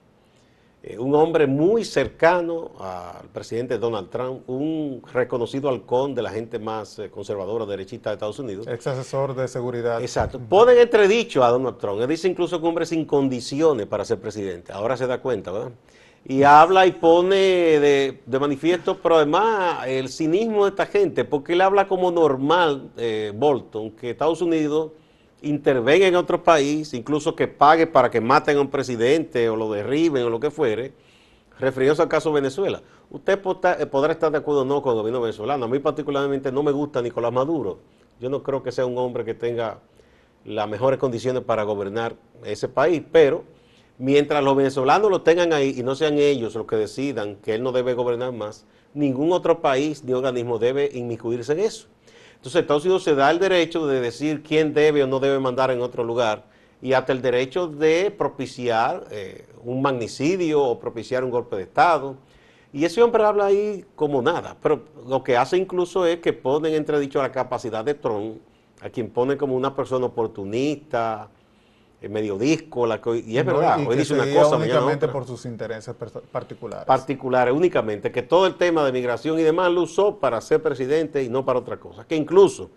eh, 0.82 0.98
un 0.98 1.14
hombre 1.14 1.46
muy 1.46 1.84
cercano 1.84 2.72
al 2.78 3.28
presidente 3.28 3.78
Donald 3.78 4.08
Trump, 4.08 4.48
un 4.48 5.02
reconocido 5.12 5.68
halcón 5.68 6.14
de 6.14 6.22
la 6.22 6.30
gente 6.30 6.58
más 6.58 6.98
eh, 6.98 7.10
conservadora, 7.10 7.66
derechista 7.66 8.10
de 8.10 8.14
Estados 8.14 8.38
Unidos. 8.38 8.66
Ex 8.66 8.86
asesor 8.86 9.34
de 9.34 9.46
seguridad. 9.48 10.00
Exacto. 10.00 10.38
Ponen 10.38 10.78
entredicho 10.78 11.44
a 11.44 11.50
Donald 11.50 11.78
Trump. 11.78 12.00
Él 12.00 12.08
dice 12.08 12.28
incluso 12.28 12.58
que 12.58 12.62
un 12.62 12.68
hombre 12.70 12.86
sin 12.86 13.04
condiciones 13.04 13.86
para 13.86 14.04
ser 14.04 14.20
presidente. 14.20 14.72
Ahora 14.72 14.96
se 14.96 15.06
da 15.06 15.20
cuenta, 15.20 15.52
¿verdad? 15.52 15.72
y 16.24 16.42
habla 16.42 16.86
y 16.86 16.92
pone 16.92 17.36
de, 17.36 18.38
manifiesto, 18.38 18.98
pero 19.02 19.16
además 19.16 19.86
el 19.86 20.08
cinismo 20.08 20.64
de 20.64 20.70
esta 20.70 20.86
gente, 20.86 21.24
porque 21.24 21.54
él 21.54 21.60
habla 21.60 21.88
como 21.88 22.10
normal, 22.10 22.90
eh, 22.96 23.32
Bolton, 23.34 23.92
que 23.92 24.10
Estados 24.10 24.42
Unidos 24.42 24.92
intervenga 25.42 26.06
en 26.06 26.16
otro 26.16 26.42
país, 26.42 26.94
incluso 26.94 27.34
que 27.34 27.48
pague 27.48 27.86
para 27.86 28.10
que 28.10 28.20
maten 28.20 28.58
a 28.58 28.60
un 28.60 28.70
presidente 28.70 29.48
o 29.48 29.56
lo 29.56 29.70
derriben 29.72 30.24
o 30.24 30.30
lo 30.30 30.40
que 30.40 30.50
fuere, 30.50 30.92
refiriéndose 31.58 32.02
al 32.02 32.08
caso 32.08 32.32
Venezuela. 32.32 32.82
Usted 33.10 33.38
eh, 33.38 33.86
podrá 33.86 34.12
estar 34.12 34.30
de 34.30 34.38
acuerdo 34.38 34.62
o 34.62 34.64
no 34.64 34.82
con 34.82 34.92
el 34.92 34.98
gobierno 34.98 35.20
venezolano. 35.20 35.64
A 35.64 35.68
mí 35.68 35.78
particularmente 35.78 36.52
no 36.52 36.62
me 36.62 36.72
gusta 36.72 37.02
Nicolás 37.02 37.32
Maduro. 37.32 37.78
Yo 38.20 38.28
no 38.30 38.42
creo 38.42 38.62
que 38.62 38.72
sea 38.72 38.86
un 38.86 38.98
hombre 38.98 39.24
que 39.24 39.34
tenga 39.34 39.78
las 40.44 40.68
mejores 40.68 40.98
condiciones 40.98 41.42
para 41.42 41.62
gobernar 41.64 42.14
ese 42.44 42.68
país, 42.68 43.02
pero 43.10 43.44
Mientras 44.00 44.42
los 44.42 44.56
venezolanos 44.56 45.10
lo 45.10 45.20
tengan 45.20 45.52
ahí 45.52 45.74
y 45.76 45.82
no 45.82 45.94
sean 45.94 46.16
ellos 46.16 46.54
los 46.54 46.66
que 46.66 46.76
decidan 46.76 47.36
que 47.36 47.54
él 47.54 47.62
no 47.62 47.70
debe 47.70 47.92
gobernar 47.92 48.32
más, 48.32 48.64
ningún 48.94 49.30
otro 49.30 49.60
país 49.60 50.02
ni 50.04 50.14
organismo 50.14 50.58
debe 50.58 50.88
inmiscuirse 50.94 51.52
en 51.52 51.60
eso. 51.60 51.86
Entonces 52.40 52.62
Estados 52.62 52.84
Unidos 52.84 53.02
se 53.02 53.14
da 53.14 53.30
el 53.30 53.38
derecho 53.38 53.86
de 53.86 54.00
decir 54.00 54.42
quién 54.42 54.72
debe 54.72 55.04
o 55.04 55.06
no 55.06 55.20
debe 55.20 55.38
mandar 55.38 55.70
en 55.70 55.82
otro 55.82 56.02
lugar 56.02 56.44
y 56.80 56.94
hasta 56.94 57.12
el 57.12 57.20
derecho 57.20 57.68
de 57.68 58.10
propiciar 58.10 59.04
eh, 59.10 59.46
un 59.62 59.82
magnicidio 59.82 60.62
o 60.62 60.80
propiciar 60.80 61.22
un 61.22 61.30
golpe 61.30 61.56
de 61.56 61.64
Estado. 61.64 62.16
Y 62.72 62.86
ese 62.86 63.02
hombre 63.02 63.24
habla 63.24 63.44
ahí 63.44 63.84
como 63.94 64.22
nada, 64.22 64.56
pero 64.62 64.84
lo 65.06 65.22
que 65.22 65.36
hace 65.36 65.58
incluso 65.58 66.06
es 66.06 66.20
que 66.20 66.32
pone 66.32 66.70
en 66.70 66.76
entredicho 66.76 67.20
la 67.20 67.30
capacidad 67.30 67.84
de 67.84 67.92
Trump, 67.92 68.38
a 68.80 68.88
quien 68.88 69.10
pone 69.10 69.36
como 69.36 69.54
una 69.54 69.76
persona 69.76 70.06
oportunista, 70.06 71.28
medio 72.08 72.38
disco, 72.38 72.86
y 73.14 73.36
es 73.36 73.44
verdad, 73.44 73.86
hoy 73.86 73.96
dice 73.96 74.14
una 74.14 74.32
cosa, 74.32 74.56
únicamente 74.56 75.06
por 75.08 75.26
sus 75.26 75.44
intereses 75.44 75.94
particulares. 76.32 76.86
Particulares, 76.86 77.52
únicamente, 77.52 78.10
que 78.10 78.22
todo 78.22 78.46
el 78.46 78.54
tema 78.54 78.84
de 78.84 78.92
migración 78.92 79.38
y 79.38 79.42
demás 79.42 79.70
lo 79.70 79.82
usó 79.82 80.16
para 80.16 80.40
ser 80.40 80.62
presidente 80.62 81.22
y 81.22 81.28
no 81.28 81.44
para 81.44 81.58
otra 81.58 81.76
cosa. 81.78 82.06
Que 82.06 82.16
incluso, 82.16 82.70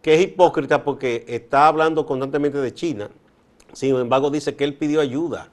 que 0.00 0.14
es 0.14 0.20
hipócrita 0.20 0.84
porque 0.84 1.24
está 1.26 1.66
hablando 1.66 2.06
constantemente 2.06 2.58
de 2.58 2.72
China, 2.72 3.10
sin 3.72 3.96
embargo 3.96 4.30
dice 4.30 4.54
que 4.54 4.62
él 4.62 4.74
pidió 4.74 5.00
ayuda 5.00 5.48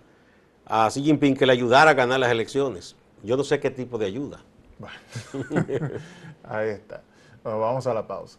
a 0.66 0.88
Xi 0.90 1.02
Jinping 1.02 1.36
que 1.36 1.48
le 1.48 1.54
ayudara 1.54 1.92
a 1.92 1.94
ganar 1.96 2.20
las 2.20 2.32
elecciones. 2.32 2.96
Yo 3.24 3.36
no 3.36 3.44
sé 3.44 3.60
qué 3.60 3.72
tipo 3.72 3.98
de 3.98 4.06
ayuda. 4.06 4.42
ahí 6.44 6.70
está. 6.70 7.02
vamos 7.44 7.88
a 7.88 7.94
la 7.96 8.06
pausa. 8.06 8.38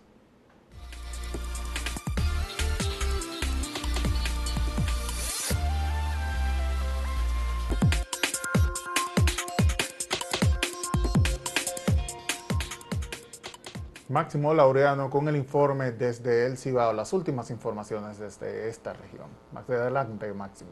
Máximo 14.08 14.54
Laureano 14.54 15.10
con 15.10 15.28
el 15.28 15.36
informe 15.36 15.92
desde 15.92 16.46
El 16.46 16.56
Cibao, 16.56 16.94
las 16.94 17.12
últimas 17.12 17.50
informaciones 17.50 18.18
desde 18.18 18.68
esta 18.68 18.94
región. 18.94 19.26
Adelante, 19.54 20.32
Máximo. 20.32 20.70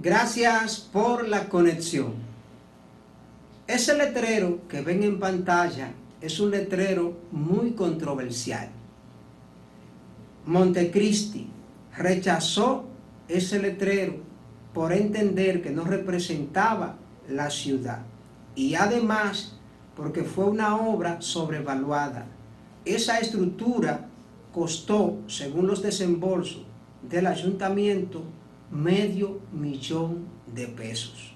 Gracias 0.00 0.80
por 0.80 1.28
la 1.28 1.48
conexión. 1.50 2.14
Ese 3.66 3.94
letrero 3.94 4.66
que 4.66 4.80
ven 4.80 5.02
en 5.02 5.20
pantalla 5.20 5.92
es 6.22 6.40
un 6.40 6.52
letrero 6.52 7.18
muy 7.30 7.72
controversial. 7.72 8.70
Montecristi 10.46 11.50
rechazó 11.98 12.84
ese 13.28 13.58
letrero 13.58 14.14
por 14.72 14.92
entender 14.94 15.60
que 15.60 15.70
no 15.70 15.84
representaba 15.84 16.96
la 17.28 17.50
ciudad 17.50 18.09
y 18.60 18.74
además 18.74 19.54
porque 19.96 20.22
fue 20.22 20.44
una 20.44 20.76
obra 20.76 21.22
sobrevaluada. 21.22 22.26
Esa 22.84 23.18
estructura 23.18 24.06
costó, 24.52 25.18
según 25.28 25.66
los 25.66 25.82
desembolsos 25.82 26.64
del 27.08 27.26
ayuntamiento, 27.26 28.22
medio 28.70 29.40
millón 29.50 30.26
de 30.54 30.66
pesos. 30.66 31.32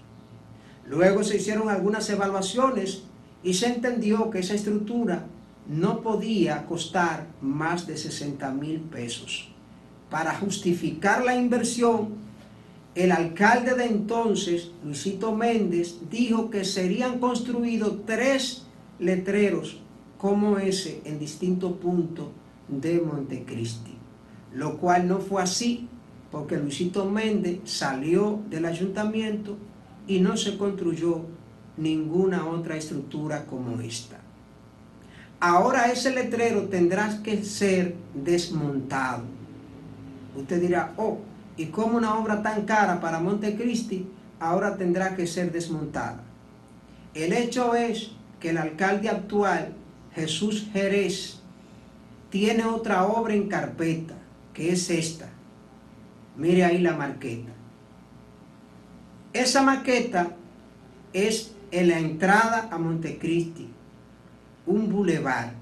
Luego 0.86 1.24
se 1.24 1.36
hicieron 1.36 1.70
algunas 1.70 2.10
evaluaciones 2.10 3.04
y 3.42 3.54
se 3.54 3.68
entendió 3.68 4.28
que 4.28 4.40
esa 4.40 4.54
estructura 4.54 5.24
no 5.66 6.02
podía 6.02 6.66
costar 6.66 7.26
más 7.40 7.86
de 7.86 7.96
60 7.96 8.50
mil 8.50 8.80
pesos. 8.80 9.48
Para 10.10 10.34
justificar 10.34 11.24
la 11.24 11.34
inversión, 11.34 12.23
el 12.94 13.12
alcalde 13.12 13.74
de 13.74 13.86
entonces, 13.86 14.70
Luisito 14.84 15.34
Méndez, 15.34 15.96
dijo 16.10 16.50
que 16.50 16.64
serían 16.64 17.18
construidos 17.18 18.06
tres 18.06 18.66
letreros 18.98 19.80
como 20.18 20.58
ese 20.58 21.02
en 21.04 21.18
distintos 21.18 21.72
puntos 21.78 22.28
de 22.68 23.00
Montecristi, 23.00 23.94
lo 24.52 24.78
cual 24.78 25.08
no 25.08 25.18
fue 25.18 25.42
así 25.42 25.88
porque 26.34 26.56
Luisito 26.56 27.08
Méndez 27.08 27.60
salió 27.64 28.40
del 28.50 28.64
ayuntamiento 28.64 29.56
y 30.08 30.18
no 30.18 30.36
se 30.36 30.58
construyó 30.58 31.20
ninguna 31.76 32.48
otra 32.48 32.76
estructura 32.76 33.46
como 33.46 33.80
esta. 33.80 34.20
Ahora 35.38 35.92
ese 35.92 36.10
letrero 36.12 36.62
tendrá 36.62 37.22
que 37.22 37.44
ser 37.44 37.94
desmontado. 38.14 39.22
Usted 40.36 40.60
dirá, 40.60 40.92
oh, 40.96 41.18
y 41.56 41.66
como 41.66 41.96
una 41.96 42.18
obra 42.18 42.42
tan 42.42 42.64
cara 42.64 43.00
para 43.00 43.20
Montecristi 43.20 44.06
ahora 44.40 44.76
tendrá 44.76 45.14
que 45.14 45.26
ser 45.26 45.52
desmontada. 45.52 46.22
El 47.14 47.32
hecho 47.32 47.74
es 47.74 48.10
que 48.40 48.50
el 48.50 48.58
alcalde 48.58 49.08
actual, 49.08 49.72
Jesús 50.14 50.68
Jerez, 50.72 51.40
tiene 52.30 52.64
otra 52.64 53.06
obra 53.06 53.34
en 53.34 53.48
carpeta, 53.48 54.14
que 54.52 54.72
es 54.72 54.90
esta. 54.90 55.28
Mire 56.36 56.64
ahí 56.64 56.78
la 56.78 56.96
marqueta. 56.96 57.52
Esa 59.32 59.62
maqueta 59.62 60.32
es 61.12 61.52
en 61.70 61.88
la 61.88 61.98
entrada 61.98 62.68
a 62.70 62.78
Montecristi, 62.78 63.68
un 64.66 64.88
bulevar. 64.88 65.52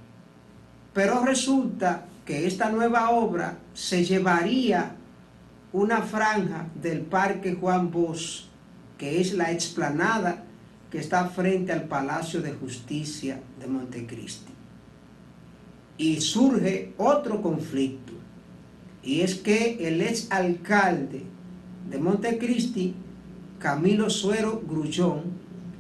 Pero 0.95 1.25
resulta 1.25 2.07
que 2.25 2.47
esta 2.47 2.71
nueva 2.71 3.11
obra 3.11 3.59
se 3.75 4.05
llevaría 4.05 4.97
una 5.73 6.03
franja 6.03 6.67
del 6.75 7.01
Parque 7.01 7.55
Juan 7.55 7.91
Bosch, 7.91 8.45
que 8.99 9.21
es 9.21 9.33
la 9.33 9.51
explanada 9.51 10.45
que 10.91 10.99
está 10.99 11.27
frente 11.29 11.73
al 11.73 11.85
Palacio 11.85 12.43
de 12.43 12.53
Justicia 12.53 13.41
de 13.59 13.67
Montecristi. 13.67 14.53
Y 15.97 16.21
surge 16.21 16.93
otro 16.99 17.41
conflicto, 17.41 18.13
y 19.03 19.23
es 19.23 19.37
que 19.37 19.89
el 19.89 20.03
ex 20.03 20.31
alcalde 20.31 21.23
de 21.91 21.99
Montecristi, 21.99 22.95
Camilo 23.59 24.11
Suero 24.11 24.63
Grullón, 24.69 25.23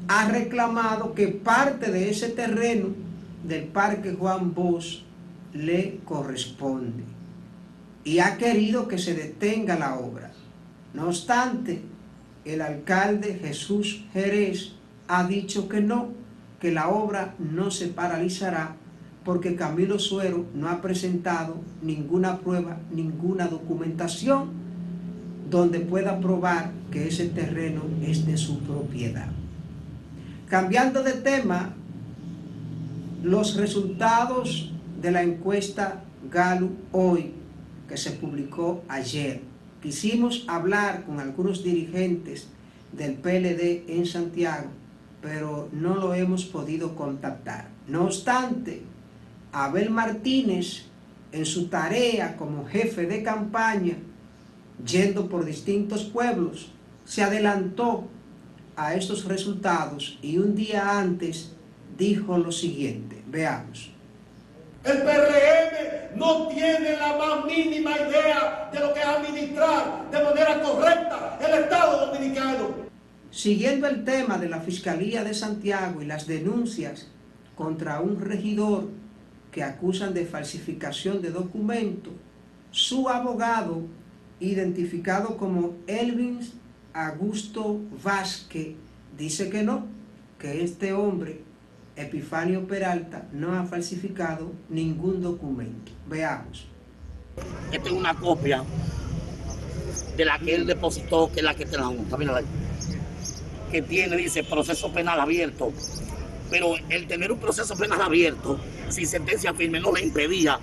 ha 0.09 0.29
reclamado 0.29 1.15
que 1.15 1.29
parte 1.29 1.91
de 1.91 2.11
ese 2.11 2.29
terreno 2.31 2.89
del 3.45 3.65
Parque 3.65 4.13
Juan 4.13 4.55
Bosch 4.55 5.03
le 5.53 6.01
corresponde 6.05 7.05
y 8.05 8.19
ha 8.19 8.37
querido 8.37 8.89
que 8.89 8.99
se 8.99 9.15
detenga 9.15 9.79
la 9.79 9.99
obra. 9.99 10.33
No 10.95 11.07
obstante, 11.09 11.83
el 12.45 12.61
alcalde 12.61 13.39
Jesús 13.41 14.05
Jerez 14.13 14.73
ha 15.09 15.27
dicho 15.27 15.69
que 15.69 15.81
no, 15.81 16.09
que 16.61 16.73
la 16.73 16.89
obra 16.89 17.35
no 17.39 17.71
se 17.71 17.89
paralizará 17.89 18.77
porque 19.25 19.55
Camilo 19.55 19.99
Suero 19.99 20.47
no 20.55 20.69
ha 20.69 20.81
presentado 20.81 21.61
ninguna 21.81 22.41
prueba, 22.41 22.79
ninguna 22.91 23.47
documentación 23.47 24.51
donde 25.49 25.81
pueda 25.81 26.19
probar 26.19 26.73
que 26.91 27.09
ese 27.09 27.27
terreno 27.27 27.83
es 28.03 28.27
de 28.27 28.37
su 28.37 28.59
propiedad. 28.61 29.29
Cambiando 30.49 31.03
de 31.03 31.13
tema, 31.13 31.75
los 33.23 33.57
resultados 33.57 34.73
de 35.01 35.11
la 35.13 35.23
encuesta 35.23 36.03
Gallup 36.31 36.73
hoy 36.91 37.35
que 37.93 37.99
se 37.99 38.13
publicó 38.13 38.83
ayer. 38.89 39.43
Quisimos 39.83 40.47
hablar 40.49 41.05
con 41.05 41.21
algunos 41.21 41.63
dirigentes 41.63 42.49
del 42.91 43.17
PLD 43.17 43.85
en 43.87 44.07
Santiago, 44.07 44.71
pero 45.21 45.69
no 45.73 45.97
lo 45.97 46.15
hemos 46.15 46.47
podido 46.47 46.97
contactar. 46.97 47.69
No 47.87 48.05
obstante, 48.05 48.81
Abel 49.53 49.91
Martínez, 49.91 50.85
en 51.33 51.45
su 51.45 51.69
tarea 51.69 52.39
como 52.39 52.65
jefe 52.65 53.05
de 53.05 53.23
campaña, 53.23 53.99
yendo 54.83 55.29
por 55.29 55.45
distintos 55.45 56.05
pueblos, 56.05 56.73
se 57.05 57.23
adelantó 57.23 58.09
a 58.75 58.95
estos 58.95 59.27
resultados 59.27 60.19
y 60.23 60.39
un 60.39 60.55
día 60.55 60.99
antes 60.99 61.53
dijo 61.99 62.39
lo 62.39 62.53
siguiente. 62.53 63.23
Veamos. 63.27 63.91
El 64.83 65.03
PRM 65.03 66.02
no 66.17 66.49
tiene 66.49 66.97
la 66.97 67.17
más 67.17 67.45
mínima 67.45 67.93
idea 67.93 68.69
de 68.73 68.81
lo 68.81 68.93
que 68.93 69.01
es 69.01 69.07
administrar 69.07 70.11
de 70.11 70.23
manera 70.23 70.63
correcta 70.63 71.39
el 71.41 71.65
Estado 71.65 72.07
dominicano. 72.07 72.69
Siguiendo 73.31 73.87
el 73.87 74.05
tema 74.05 74.39
de 74.39 74.49
la 74.49 74.61
Fiscalía 74.61 75.25
de 75.25 75.35
Santiago 75.35 76.03
y 76.03 76.07
las 76.07 76.27
denuncias 76.27 77.09
contra 77.55 78.01
un 78.01 78.21
regidor 78.21 78.89
que 79.51 79.63
acusan 79.63 80.15
de 80.15 80.27
falsificación 80.27 81.23
de 81.23 81.31
documentos, 81.31 82.13
su 82.71 83.09
abogado, 83.09 83.83
identificado 84.41 85.37
como 85.37 85.77
Elvin 85.87 86.41
Augusto 86.93 87.81
Vázquez, 88.03 88.75
dice 89.17 89.51
que 89.51 89.63
no, 89.63 89.87
que 90.39 90.65
este 90.65 90.93
hombre 90.93 91.43
Epifanio 91.97 92.67
Peralta 92.67 93.29
no 93.33 93.55
ha 93.55 93.65
falsificado 93.65 94.53
ningún 94.69 95.21
documento. 95.21 95.93
Veamos. 96.09 96.67
Esta 97.71 97.89
es 97.89 97.95
una 97.95 98.15
copia 98.15 98.65
de 100.17 100.25
la 100.25 100.39
que 100.39 100.55
él 100.55 100.67
depositó, 100.67 101.31
que 101.33 101.41
es 101.41 101.45
la 101.45 101.55
que 101.55 101.67
te 101.67 101.77
la 101.77 101.85
junta, 101.85 102.17
mira 102.17 102.41
que 103.71 103.83
tiene, 103.83 104.17
dice, 104.17 104.45
proceso 104.45 104.93
penal 104.93 105.19
abierto. 105.19 105.73
Pero 106.51 106.75
el 106.91 107.07
tener 107.07 107.33
un 107.33 107.39
proceso 107.39 107.75
penal 107.75 108.03
abierto, 108.03 108.61
sin 108.91 109.07
sentencia 109.07 109.55
firme, 109.55 109.81
no 109.81 109.93
le 109.93 110.03
impedía 110.03 110.61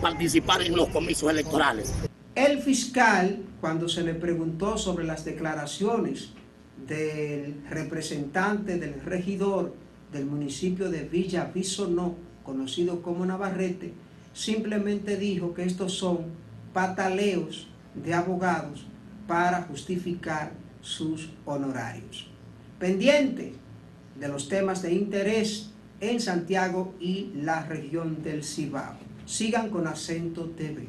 participar 0.00 0.62
en 0.62 0.76
los 0.76 0.88
comicios 0.88 1.30
electorales. 1.30 1.92
El 2.36 2.60
fiscal, 2.60 3.42
cuando 3.60 3.88
se 3.88 4.02
le 4.02 4.14
preguntó 4.14 4.78
sobre 4.78 5.04
las 5.04 5.24
declaraciones 5.24 6.30
del 6.86 7.64
representante 7.68 8.78
del 8.78 9.00
regidor 9.00 9.74
del 10.16 10.26
municipio 10.26 10.90
de 10.90 11.02
Villa 11.02 11.50
Bisonó, 11.54 12.16
conocido 12.42 13.02
como 13.02 13.26
Navarrete, 13.26 13.92
simplemente 14.32 15.16
dijo 15.16 15.54
que 15.54 15.64
estos 15.64 15.92
son 15.92 16.26
pataleos 16.72 17.68
de 17.94 18.14
abogados 18.14 18.86
para 19.26 19.62
justificar 19.62 20.52
sus 20.80 21.30
honorarios. 21.44 22.28
Pendiente 22.78 23.54
de 24.18 24.28
los 24.28 24.48
temas 24.48 24.82
de 24.82 24.92
interés 24.94 25.70
en 26.00 26.20
Santiago 26.20 26.94
y 27.00 27.30
la 27.34 27.64
región 27.64 28.22
del 28.22 28.44
Cibao. 28.44 28.96
Sigan 29.24 29.70
con 29.70 29.86
Acento 29.86 30.50
TV. 30.50 30.86